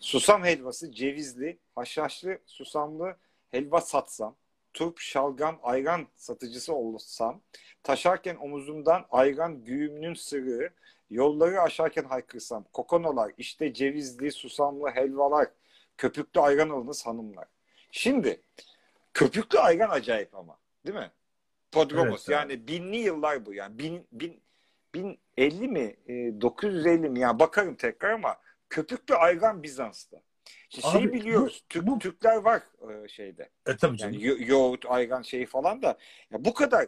[0.00, 3.16] Susam helvası cevizli, haşhaşlı, susamlı
[3.50, 4.36] helva satsam,
[4.72, 7.40] turp, şalgam, ayran satıcısı olsam,
[7.82, 10.72] taşarken omuzumdan ayran güğümünün sırrı,
[11.10, 15.48] Yolları aşarken haykırsam, kokonolar, işte cevizli, susamlı helvalar,
[15.96, 17.46] köpüklü ayran alınız hanımlar.
[17.90, 18.40] Şimdi
[19.14, 20.58] köpüklü ayran acayip ama.
[20.86, 21.10] Değil mi?
[21.72, 22.28] Podromos.
[22.28, 22.68] Evet, yani evet.
[22.68, 23.54] binli yıllar bu.
[23.54, 24.42] Yani bin, bin,
[24.94, 25.96] bin elli mi?
[26.06, 27.20] E, 950 mi?
[27.20, 28.36] Yani bakarım tekrar ama
[28.70, 30.22] köpüklü ayran Bizans'ta.
[30.68, 31.64] Şimdi şeyi biliyoruz.
[31.64, 31.98] Bu, Türk, bu...
[31.98, 33.50] Türkler var e, şeyde.
[33.66, 34.14] E tabii canım.
[34.14, 35.98] Yani yo- yoğurt, ayran şeyi falan da.
[36.30, 36.86] Ya bu kadar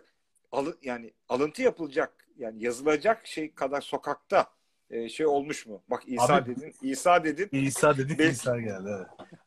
[0.52, 4.46] alı, yani alıntı yapılacak yani yazılacak şey kadar sokakta
[4.90, 5.82] e, şey olmuş mu?
[5.88, 7.48] Bak İsa Abi, dedin, İsa dedin.
[7.52, 8.32] İsa dedik, belki...
[8.32, 8.88] İsa geldi.
[8.96, 9.06] Evet.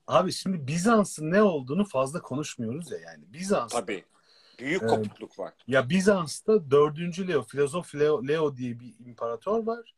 [0.09, 3.23] Abi şimdi Bizans'ın ne olduğunu fazla konuşmuyoruz ya yani.
[3.33, 4.05] Bizans Tabii.
[4.59, 5.53] Büyük e, kopukluk var.
[5.67, 7.27] Ya Bizans'ta 4.
[7.27, 9.95] Leo, filozof Leo, Leo diye bir imparator var.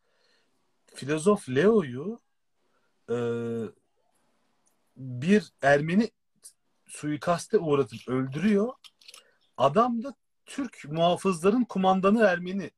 [0.96, 2.20] Filozof Leo'yu
[3.10, 3.18] e,
[4.98, 6.12] bir Ermeni
[6.88, 8.74] suikaste uğratıp öldürüyor.
[9.58, 12.72] Adam da Türk muhafızların kumandanı Ermeni.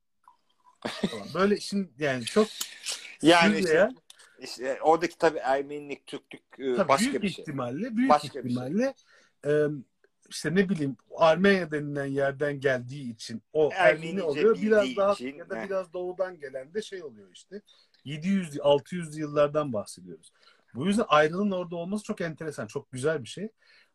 [1.34, 2.48] Böyle şimdi yani çok
[3.22, 3.90] yani işte,
[4.44, 7.42] işte oradaki tabii Ermenilik, Türklük e, tabii başka büyük bir şey.
[7.42, 8.94] ihtimalle, büyük başka ihtimalle
[9.44, 9.52] şey.
[9.52, 9.68] e,
[10.30, 14.62] işte ne bileyim Armenya denilen yerden geldiği için o Ermeni oluyor.
[14.62, 15.66] Biraz daha için, ya da he.
[15.66, 17.62] biraz doğudan gelen de şey oluyor işte.
[18.06, 20.32] 700 600 yıllardan bahsediyoruz.
[20.74, 23.50] Bu yüzden ayrılığın orada olması çok enteresan, çok güzel bir şey.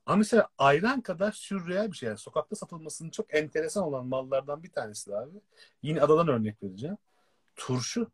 [0.07, 2.07] Ama mesela ayran kadar sürreel bir şey.
[2.07, 5.41] Yani sokakta satılmasının çok enteresan olan mallardan bir tanesi de abi.
[5.83, 6.97] Yine adadan örnek vereceğim.
[7.57, 8.11] Turşu.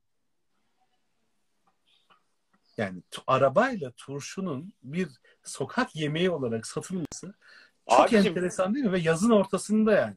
[2.77, 5.09] Yani arabayla turşunun bir
[5.43, 7.35] sokak yemeği olarak satılması
[7.91, 8.93] çok Abicim, enteresan değil mi?
[8.93, 10.15] Ve yazın ortasında yani.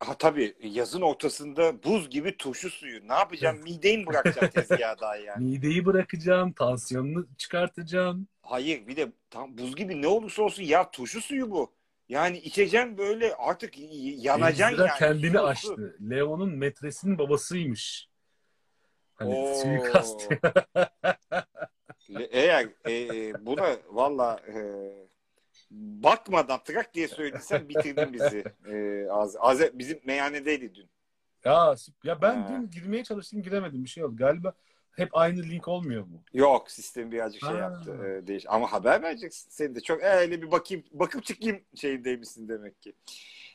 [0.00, 3.08] Ha tabii yazın ortasında buz gibi turşu suyu.
[3.08, 3.62] Ne yapacağım?
[3.62, 5.44] Mideyi mi bırakacağım tezgaha daha yani?
[5.50, 8.28] Mideyi bırakacağım, tansiyonunu çıkartacağım.
[8.42, 11.72] Hayır bir de tam buz gibi ne olursa olsun ya turşu suyu bu.
[12.08, 14.98] Yani içeceğim böyle artık yanacaksın yani.
[14.98, 15.96] kendini su, açtı.
[16.10, 18.08] Leo'nun metresinin babasıymış.
[19.14, 20.28] Hani suikast.
[22.30, 24.54] Eğer e, e, buna valla e,
[25.70, 28.44] bakmadan trak diye söylediysen bitirdin bizi.
[28.68, 30.90] Ee, az, az, bizim meyhanedeydi dün.
[31.44, 31.74] Ya
[32.04, 32.48] ya ben ha.
[32.48, 34.16] dün girmeye çalıştım giremedim bir şey oldu.
[34.16, 34.52] Galiba
[34.96, 36.22] hep aynı link olmuyor mu?
[36.34, 37.58] Yok sistem birazcık şey ha.
[37.58, 38.20] yaptı.
[38.22, 38.44] E, değiş.
[38.48, 39.50] Ama haber vereceksin.
[39.50, 42.92] Sen de çok öyle bir bakayım bakıp çıkayım şeyindeymişsin demek ki.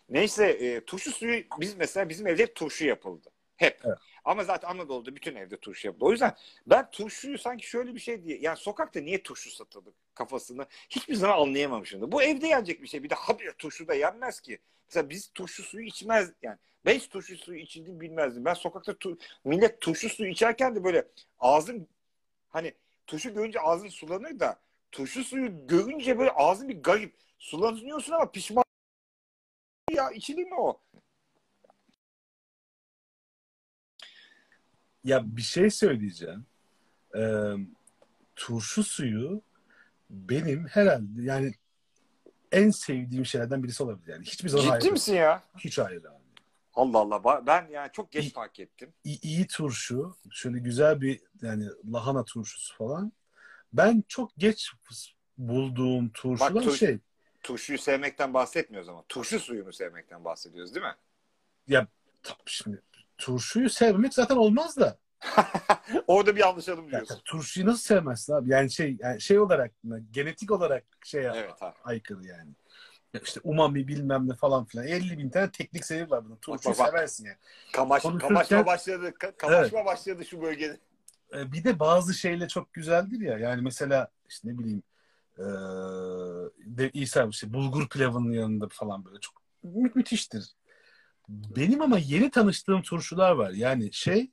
[0.10, 3.30] Neyse e, turşu suyu biz mesela bizim evde hep turşu yapıldı.
[3.58, 3.82] Hep.
[3.86, 3.98] Evet.
[4.26, 6.06] Ama zaten Anadolu'da bütün evde turşu yapıldı.
[6.06, 6.36] O yüzden
[6.68, 11.38] ben turşuyu sanki şöyle bir şey diye yani sokakta niye turşu satılır kafasını hiçbir zaman
[11.42, 12.12] anlayamamışım.
[12.12, 13.04] Bu evde yenecek bir şey.
[13.04, 14.60] Bir de habire turşu da yenmez ki.
[14.88, 16.58] Mesela biz turşu suyu içmez yani.
[16.86, 18.46] Ben hiç turşu suyu içildiğini bilmezdim.
[18.46, 21.08] Ben sokakta tu, millet turşu suyu içerken de böyle
[21.40, 21.88] ağzım
[22.50, 22.74] hani
[23.08, 24.60] turşu görünce ağzın sulanır da
[24.92, 28.64] turşu suyu görünce böyle ağzın bir garip sulanıyorsun ama pişman
[29.92, 30.82] ya içilir mi o?
[35.04, 36.46] Ya bir şey söyleyeceğim.
[37.18, 37.54] Ee,
[38.36, 39.42] turşu suyu
[40.10, 41.54] benim herhalde yani
[42.52, 44.26] en sevdiğim şeylerden birisi olabilir yani.
[44.26, 44.92] Hiçbir zaman Ciddi ayrı.
[44.92, 45.44] misin ya?
[45.58, 46.22] Hiç ayrı abi.
[46.74, 47.48] Allah Allah.
[47.48, 48.94] Ben yani çok geç iyi, fark ettim.
[49.04, 50.16] İyi, iyi turşu.
[50.32, 53.12] Şöyle güzel bir yani lahana turşusu falan.
[53.74, 54.72] Ben çok geç
[55.38, 57.00] bulduğum turşular Bak, tur- şey.
[57.44, 59.04] Turşuyu sevmekten bahsetmiyoruz ama.
[59.10, 60.96] Turşu suyunu sevmekten bahsediyoruz değil mi?
[61.68, 61.88] Ya
[62.24, 62.82] tabii şimdi
[63.22, 64.98] turşuyu sevmek zaten olmaz da.
[66.08, 67.16] Orada bir anlaşalım diyorsun.
[67.16, 68.50] Yani, turşuyu nasıl sevmezsin abi?
[68.50, 69.72] Yani şey yani şey olarak
[70.12, 71.52] genetik olarak şey evet,
[71.84, 72.50] aykırı yani.
[73.14, 74.88] Ya işte umami bilmem ne falan filan.
[74.88, 76.40] 50 bin tane teknik sayı var burada.
[76.42, 77.38] Turşuyu seversin yani.
[77.74, 79.14] Kamaş, Konuşurken, kamaşma başladı.
[79.38, 79.86] Kamaşma evet.
[79.86, 80.78] başladı şu bölgede.
[81.34, 83.38] E, bir de bazı şeyle çok güzeldir ya.
[83.38, 84.84] Yani mesela işte ne bileyim
[85.38, 85.44] ee,
[86.66, 90.56] de İsa işte bulgur pilavının yanında falan böyle çok mü- müthiştir.
[91.30, 93.52] Benim ama yeni tanıştığım turşular var.
[93.52, 94.32] Yani şey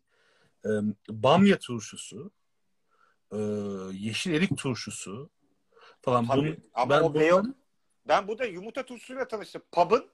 [0.65, 0.71] e,
[1.09, 2.31] bamya turşusu,
[3.33, 3.37] e,
[3.93, 5.31] yeşil erik turşusu
[6.01, 6.27] falan.
[6.27, 6.41] Tabii.
[6.41, 7.55] Bunu, Ama ben o beyaz, bunları-
[8.09, 9.63] ben burada yumurta turşusuyla tanıştım.
[9.73, 10.07] Pub'ın,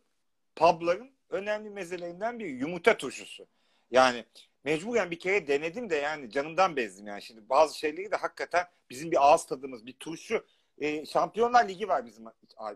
[0.56, 3.46] pub'ların önemli mezelerinden biri yumurta turşusu.
[3.90, 4.24] Yani
[4.64, 7.22] mecburen bir kere denedim de yani canımdan bezdim yani.
[7.22, 10.44] Şimdi bazı şeyleri de hakikaten bizim bir ağız tadımız, bir turşu.
[10.78, 12.24] E, Şampiyonlar Ligi var bizim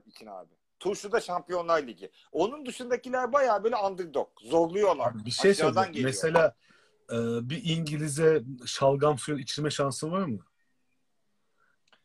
[0.07, 0.51] için abi.
[0.81, 2.11] Turşuda Şampiyonlar Ligi.
[2.33, 4.29] Onun dışındakiler bayağı böyle underdog.
[4.43, 5.25] Zorluyorlar.
[5.25, 5.93] Bir şey söyleyeyim.
[5.93, 6.09] geliyor.
[6.09, 6.55] Mesela
[7.11, 7.17] e,
[7.51, 10.39] bir İngiliz'e şalgam suyu içirme şansı var mı?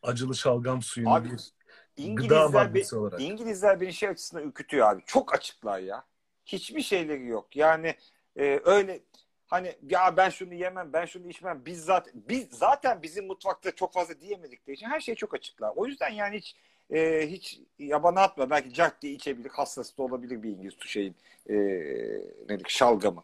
[0.02, 1.52] Acılı şalgam suyunu Abi, bir
[1.96, 3.20] İngilizler, be- olarak.
[3.20, 5.02] İngilizler beni şey açısından ürkütüyor abi.
[5.06, 6.04] Çok açıklar ya.
[6.46, 7.56] Hiçbir şeyleri yok.
[7.56, 7.94] Yani
[8.36, 9.02] e, öyle
[9.46, 11.62] hani ya ben şunu yemem, ben şunu içmem.
[11.66, 15.72] Biz zaten biz zaten bizim mutfakta çok fazla diyemedikleri için her şey çok açıklar.
[15.76, 16.56] O yüzden yani hiç
[16.90, 18.50] e, hiç yabana atma.
[18.50, 21.16] Belki cart diye içebilir, hastası da olabilir bir İngiliz şeyin
[21.50, 21.54] e,
[22.48, 23.22] nedir şalgamı.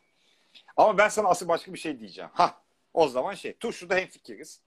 [0.77, 2.31] Ama ben sana asıl başka bir şey diyeceğim.
[2.33, 2.63] Ha
[2.95, 4.61] o zaman şey turşuda hemfikiriz.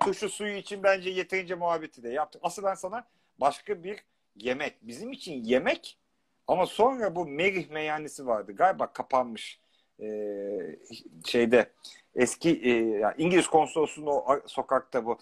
[0.00, 2.40] Turşu suyu için bence yeterince muhabbeti de yaptık.
[2.44, 3.06] Asıl ben sana
[3.38, 4.04] başka bir
[4.36, 4.74] yemek.
[4.82, 5.98] Bizim için yemek
[6.46, 8.52] ama sonra bu Merih meyhanesi vardı.
[8.52, 9.60] Galiba kapanmış
[10.00, 10.76] ee,
[11.24, 11.70] şeyde
[12.14, 15.18] eski e, yani İngiliz konsolosluğunun o sokakta bu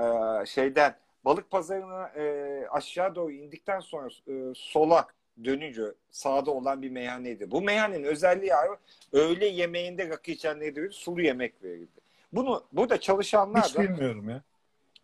[0.00, 0.02] e,
[0.46, 0.96] şeyden
[1.28, 5.06] balık pazarına e, aşağı doğru indikten sonra e, sola
[5.44, 7.50] dönünce sağda olan bir meyhaneydi.
[7.50, 8.76] Bu meyhanenin özelliği abi
[9.12, 12.00] öğle yemeğinde rakı içenlere de sulu yemek verildi.
[12.32, 14.42] Bunu burada çalışanlar Hiç da bilmiyorum ya.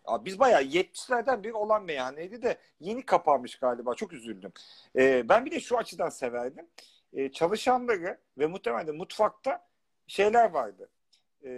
[0.04, 3.94] Abi biz bayağı 70'lerden biri olan meyhaneydi de yeni kapanmış galiba.
[3.94, 4.52] Çok üzüldüm.
[4.96, 6.66] Ee, ben bir de şu açıdan severdim.
[7.12, 9.66] Ee, çalışanları ve muhtemelen de mutfakta
[10.06, 10.88] şeyler vardı.
[11.44, 11.50] Ee,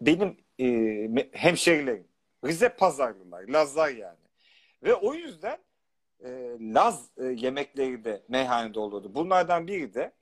[0.00, 2.13] benim e, hemşerilerim.
[2.44, 3.42] Rize pazarlılar.
[3.48, 4.18] Lazlar yani.
[4.82, 5.58] Ve o yüzden
[6.24, 9.14] e, Laz e, yemekleri de meyhanede olurdu.
[9.14, 10.12] Bunlardan biri de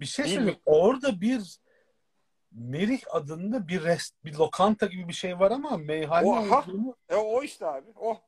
[0.00, 0.60] Bir şey söyleyeyim.
[0.66, 1.58] Orada bir
[2.54, 6.60] Merih adında bir rest, bir lokanta gibi bir şey var ama meyhane Oha!
[6.60, 7.86] olduğunu E, o işte abi.
[7.96, 8.20] O.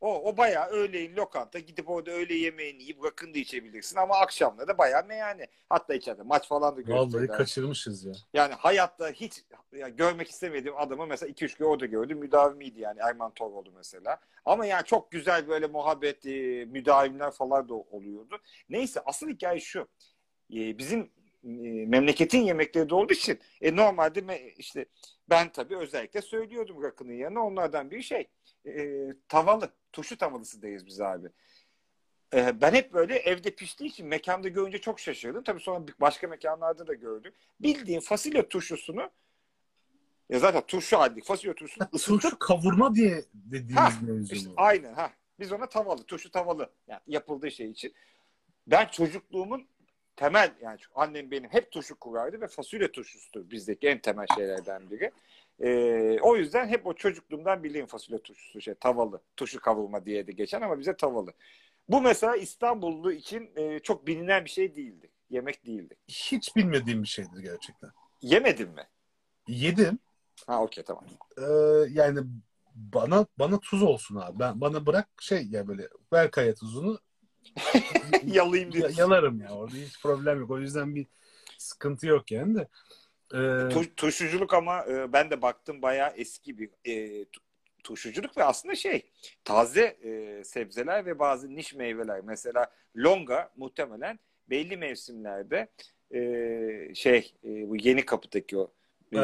[0.00, 4.68] O, o bayağı öğleyin lokanta gidip orada öğle yemeğini yiyip rakını da içebilirsin ama akşamları
[4.68, 5.46] da bayağı meyhane.
[5.68, 7.36] Hatta içeride maç falan da vallahi gösterirler.
[7.36, 8.12] kaçırmışız ya.
[8.34, 12.18] Yani hayatta hiç ya görmek istemediğim adamı mesela 2-3 gün orada gördüm.
[12.18, 14.20] Müdavimiydi yani Erman Toroğlu mesela.
[14.44, 16.24] Ama yani çok güzel böyle muhabbet
[16.72, 18.38] müdavimler falan da oluyordu.
[18.68, 19.88] Neyse asıl hikaye şu.
[20.50, 21.10] Bizim
[21.86, 24.86] memleketin yemekleri de olduğu için e, normalde me- işte
[25.30, 28.28] ben tabii özellikle söylüyordum rakının yanına onlardan bir şey.
[28.66, 31.28] E, tavalı, turşu tavalısı deriz biz abi.
[32.34, 35.42] E, ben hep böyle evde piştiği için mekanda görünce çok şaşırdım.
[35.42, 37.32] Tabii sonra başka mekanlarda da gördüm.
[37.60, 39.10] Bildiğin fasulye turşusunu
[40.28, 45.12] ya zaten turşu halde fasulye turşusunu ısıtıp Turşu kavurma diye dediğimiz mevzu işte aynen ha.
[45.40, 47.94] Biz ona tavalı, turşu tavalı yani yapıldığı şey için.
[48.66, 49.68] Ben çocukluğumun
[50.16, 54.90] temel yani çünkü annem benim hep turşu kurardı ve fasulye turşusudur bizdeki en temel şeylerden
[54.90, 55.10] biri.
[55.60, 60.32] Ee, o yüzden hep o çocukluğumdan bileyim fasulye turşusu şey tavalı, turşu kavurma diye de
[60.32, 61.32] geçen ama bize tavalı.
[61.88, 65.10] Bu mesela İstanbullu için e, çok bilinen bir şey değildi.
[65.30, 65.96] Yemek değildi.
[66.08, 67.90] Hiç bilmediğim bir şeydir gerçekten.
[68.22, 68.86] Yemedin mi?
[69.48, 69.98] Yedim.
[70.46, 71.04] Ha okey tamam.
[71.38, 71.42] Ee,
[71.90, 72.20] yani
[72.74, 74.38] bana bana tuz olsun abi.
[74.38, 76.98] Ben bana bırak şey ya böyle ver kaya tuzunu
[78.26, 78.90] Yalayayım ya- diye.
[78.98, 79.50] yalarım ya.
[79.50, 80.50] Orada hiç problem yok.
[80.50, 81.06] O yüzden bir
[81.58, 82.68] sıkıntı yok yani de.
[83.34, 83.38] Ee,
[83.68, 87.40] Tu- turşuculuk ama e, ben de baktım bayağı eski bir e, tu-
[87.84, 89.10] turşuculuk ve aslında şey
[89.44, 92.66] taze e, sebzeler ve bazı niş meyveler mesela
[92.96, 94.18] longa muhtemelen
[94.50, 95.68] belli mevsimlerde
[96.14, 96.20] e,
[96.94, 98.72] şey e, bu yeni kapıdaki o
[99.12, 99.16] e,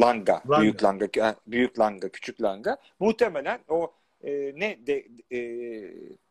[0.00, 0.60] langa, Langa.
[0.60, 3.94] büyük langa büyük langa küçük langa muhtemelen o
[4.24, 5.40] e, ne de e,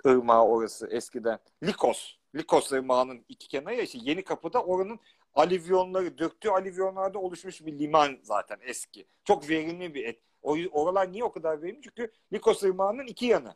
[0.06, 5.00] ırmağı orası eskiden Likos Likos ırmağının iki kenarı işte yeni kapıda oranın
[5.34, 9.06] alivyonları döktüğü alivyonlarda oluşmuş bir liman zaten eski.
[9.24, 10.20] Çok verimli bir et.
[10.41, 11.82] O, oralar niye o kadar verimli?
[11.82, 13.56] Çünkü Likos Irmağı'nın iki yanı.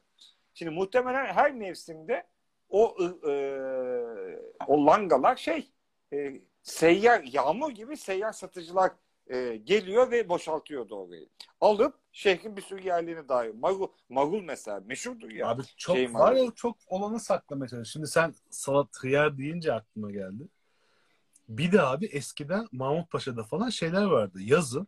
[0.53, 2.27] Şimdi muhtemelen her mevsimde
[2.69, 3.33] o ı- e,
[4.67, 5.71] o langalar şey
[6.13, 8.91] e, seyyar yağmur gibi seyyar satıcılar
[9.27, 11.29] e, geliyor ve boşaltıyor orayı.
[11.61, 13.53] Alıp şehrin bir sürü yerlerine dair.
[13.53, 15.47] Marul, marul mesela meşhurdur ya.
[15.47, 17.85] Abi çok Şey var ya çok olanı saklamaya çalışıyorum.
[17.85, 20.47] Şimdi sen salat hıyar deyince aklıma geldi.
[21.49, 24.37] Bir de abi eskiden Mahmutpaşa'da falan şeyler vardı.
[24.41, 24.87] Yazın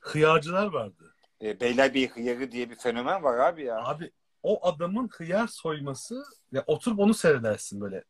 [0.00, 1.14] hıyarcılar vardı.
[1.42, 3.84] E, Beylerbeyi hıyarı diye bir fenomen var abi ya.
[3.84, 4.10] Abi
[4.42, 8.04] o adamın hıyar soyması ya oturup onu seyredersin böyle.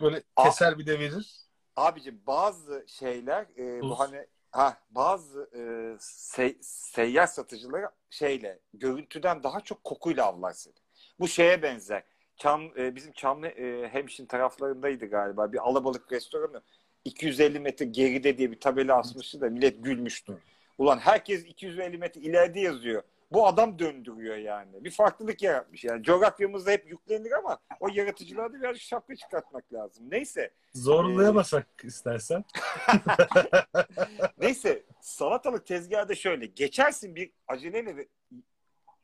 [0.00, 1.36] Böyle keser bir de verir.
[1.76, 3.90] Abicim bazı şeyler e, Tuz.
[3.90, 4.26] bu hani
[4.56, 5.58] ha bazı e,
[5.98, 10.74] se- seyyar satıcıları şeyle görüntüden daha çok kokuyla avlar seni.
[11.20, 12.02] Bu şeye benzer.
[12.36, 16.62] Çam e, bizim Çamlı e, Hemşin taraflarındaydı galiba bir alabalık restoranı.
[17.04, 20.38] 250 metre geride diye bir tabela asmıştı da millet gülmüştü.
[20.78, 23.02] Ulan herkes 250 metre ileride yazıyor.
[23.32, 24.84] Bu adam döndürüyor yani.
[24.84, 25.84] Bir farklılık yaratmış.
[25.84, 30.04] Yani coğrafyamızda hep yüklenir ama o yaratıcılara da biraz şapka çıkartmak lazım.
[30.10, 30.50] Neyse.
[30.74, 32.44] Zorlayamasak istersen.
[34.38, 36.46] Neyse salatalık tezgahı da şöyle.
[36.46, 38.08] Geçersin bir aceleyle ve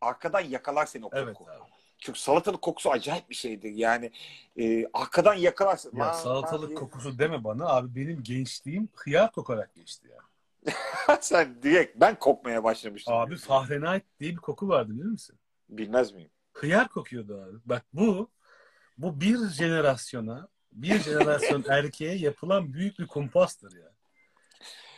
[0.01, 1.23] arkadan yakalar seni o koku.
[1.23, 1.71] Evet abi.
[1.99, 3.71] Çünkü salatalık kokusu acayip bir şeydir.
[3.71, 4.11] Yani
[4.59, 5.97] e, arkadan yakalarsın.
[5.97, 10.11] Ya salatalık lan kokusu deme bana abi benim gençliğim hıyar kokarak geçti ya.
[10.11, 10.32] diye.
[11.21, 13.15] Sen direkt ben kokmaya başlamıştım.
[13.15, 13.37] Abi.
[13.37, 15.39] Fahrenheit diye bir koku vardı biliyor musun?
[15.69, 16.31] Bilmez miyim?
[16.53, 17.59] Hıyar kokuyordu abi.
[17.65, 18.31] Bak bu
[18.99, 23.93] bu bir jenerasyona bir jenerasyon erkeğe yapılan büyük bir kumpastır ya.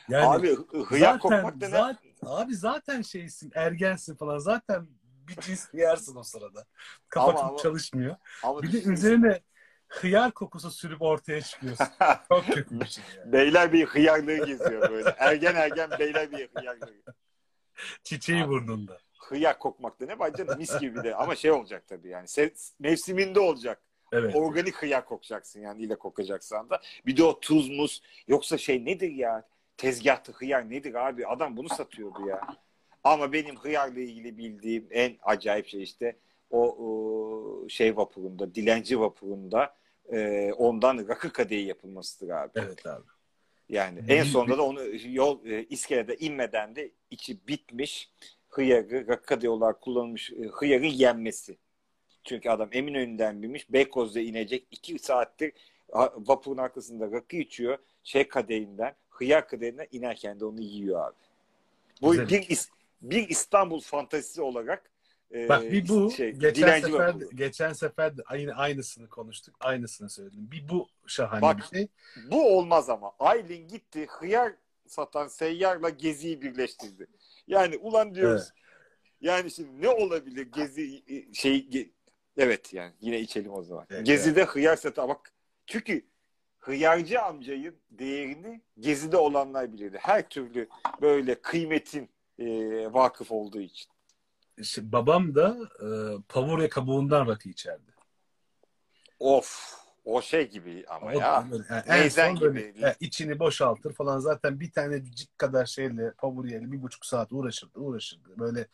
[0.09, 4.89] Yani Abi hı- hıyar kokmak da zaten, abi zaten şeysin ergensin falan zaten
[5.29, 6.65] bir cins hıyarsın o sırada.
[7.09, 8.17] Kapatıp Ama- ama- çalışmıyor.
[8.43, 9.41] Ama Bir de üzerine
[10.01, 11.87] hıyar kokusu sürüp ortaya çıkıyorsun.
[12.29, 13.33] Çok kötü bir şey ya.
[13.33, 15.15] Beyler bir hıyarlığı geziyor böyle.
[15.19, 17.15] Ergen ergen beyler bir hıyarlığı.
[18.05, 18.99] Çiçeği burnunda.
[19.19, 20.21] Hıyar kokmak da ne?
[20.21, 21.15] Bence mis gibi de.
[21.15, 22.27] Ama şey olacak tabii yani.
[22.79, 23.83] Mevsiminde olacak.
[24.13, 24.37] Evet.
[24.37, 26.81] Organik hıyar kokacaksın yani ile kokacaksan da.
[27.07, 28.03] Bir de o tuz muz.
[28.29, 29.49] Yoksa şey nedir ya?
[29.77, 31.27] Tezgahta hıyar nedir abi?
[31.27, 32.41] Adam bunu satıyordu ya.
[33.05, 36.17] Ama benim hıyarla ilgili bildiğim en acayip şey işte
[36.51, 39.75] o, o şey vapurunda, dilenci vapurunda
[40.13, 42.51] e, ondan rakı kadehi yapılmasıdır abi.
[42.55, 43.05] Evet abi.
[43.69, 48.11] Yani Bir- en sonunda da onu yol e, iskelede inmeden de içi bitmiş
[48.49, 51.57] hıyarı rakı kadehi olarak kullanılmış e, hıyarın yenmesi.
[52.25, 55.53] Çünkü adam Eminönü'nden binmiş Beykoz'da inecek iki saattir
[56.17, 61.17] vapurun arkasında rakı içiyor şey kadehinden hıyar kadehinden inerken de onu yiyor abi.
[62.03, 62.29] Bu Güzel.
[62.29, 62.61] bir,
[63.03, 64.91] bir İstanbul fantezisi olarak
[65.35, 67.31] e, Bak bir bu şey, geçen sefer vapuru.
[67.31, 69.57] geçen sefer de aynı aynısını konuştuk.
[69.61, 70.51] Aynısını söyledim.
[70.53, 71.89] Bir bu şahane Bak, bir şey.
[72.31, 73.13] Bu olmaz ama.
[73.19, 74.53] Aylin gitti hıyar
[74.87, 77.07] satan seyyarla geziyi birleştirdi.
[77.47, 78.49] Yani ulan diyoruz.
[79.21, 81.03] Yani şimdi ne olabilir gezi
[81.35, 81.91] şey ge-
[82.37, 83.87] evet yani yine içelim o zaman.
[83.91, 85.33] Evet, Gezide hıyar satan bak
[85.67, 86.07] çünkü
[86.59, 89.99] hıyarcı amcayın değerini gezide olanlar bilirdi.
[90.01, 90.69] Her türlü
[91.01, 92.09] böyle kıymetin
[92.39, 92.47] e,
[92.93, 93.94] vakıf olduğu için.
[94.59, 95.87] İşte babam da e,
[96.29, 97.95] pavurya kabuğundan rakı içerdi.
[99.19, 99.75] Of
[100.05, 101.49] o şey gibi ama O ya.
[101.71, 102.87] yani en Neyzen son böyle gibi.
[102.87, 108.39] e, içini boşaltır falan zaten bir tanecik kadar şeyle pavurya bir buçuk saat uğraşırdı uğraşırdı.
[108.39, 108.67] Böyle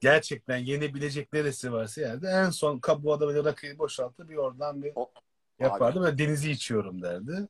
[0.00, 4.92] gerçekten yenebilecek neresi varsa yerde en son kabuğa da böyle rakıyı boşaltır bir oradan bir
[4.94, 5.12] O-
[5.58, 6.00] yapardı.
[6.00, 7.48] Böyle denizi içiyorum derdi.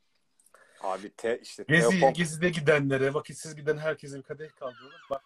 [0.81, 5.03] Abi te, işte Gezi, Teopom- gezide gidenlere, vakitsiz giden herkese bir kadeh kaldırır.
[5.11, 5.25] Bak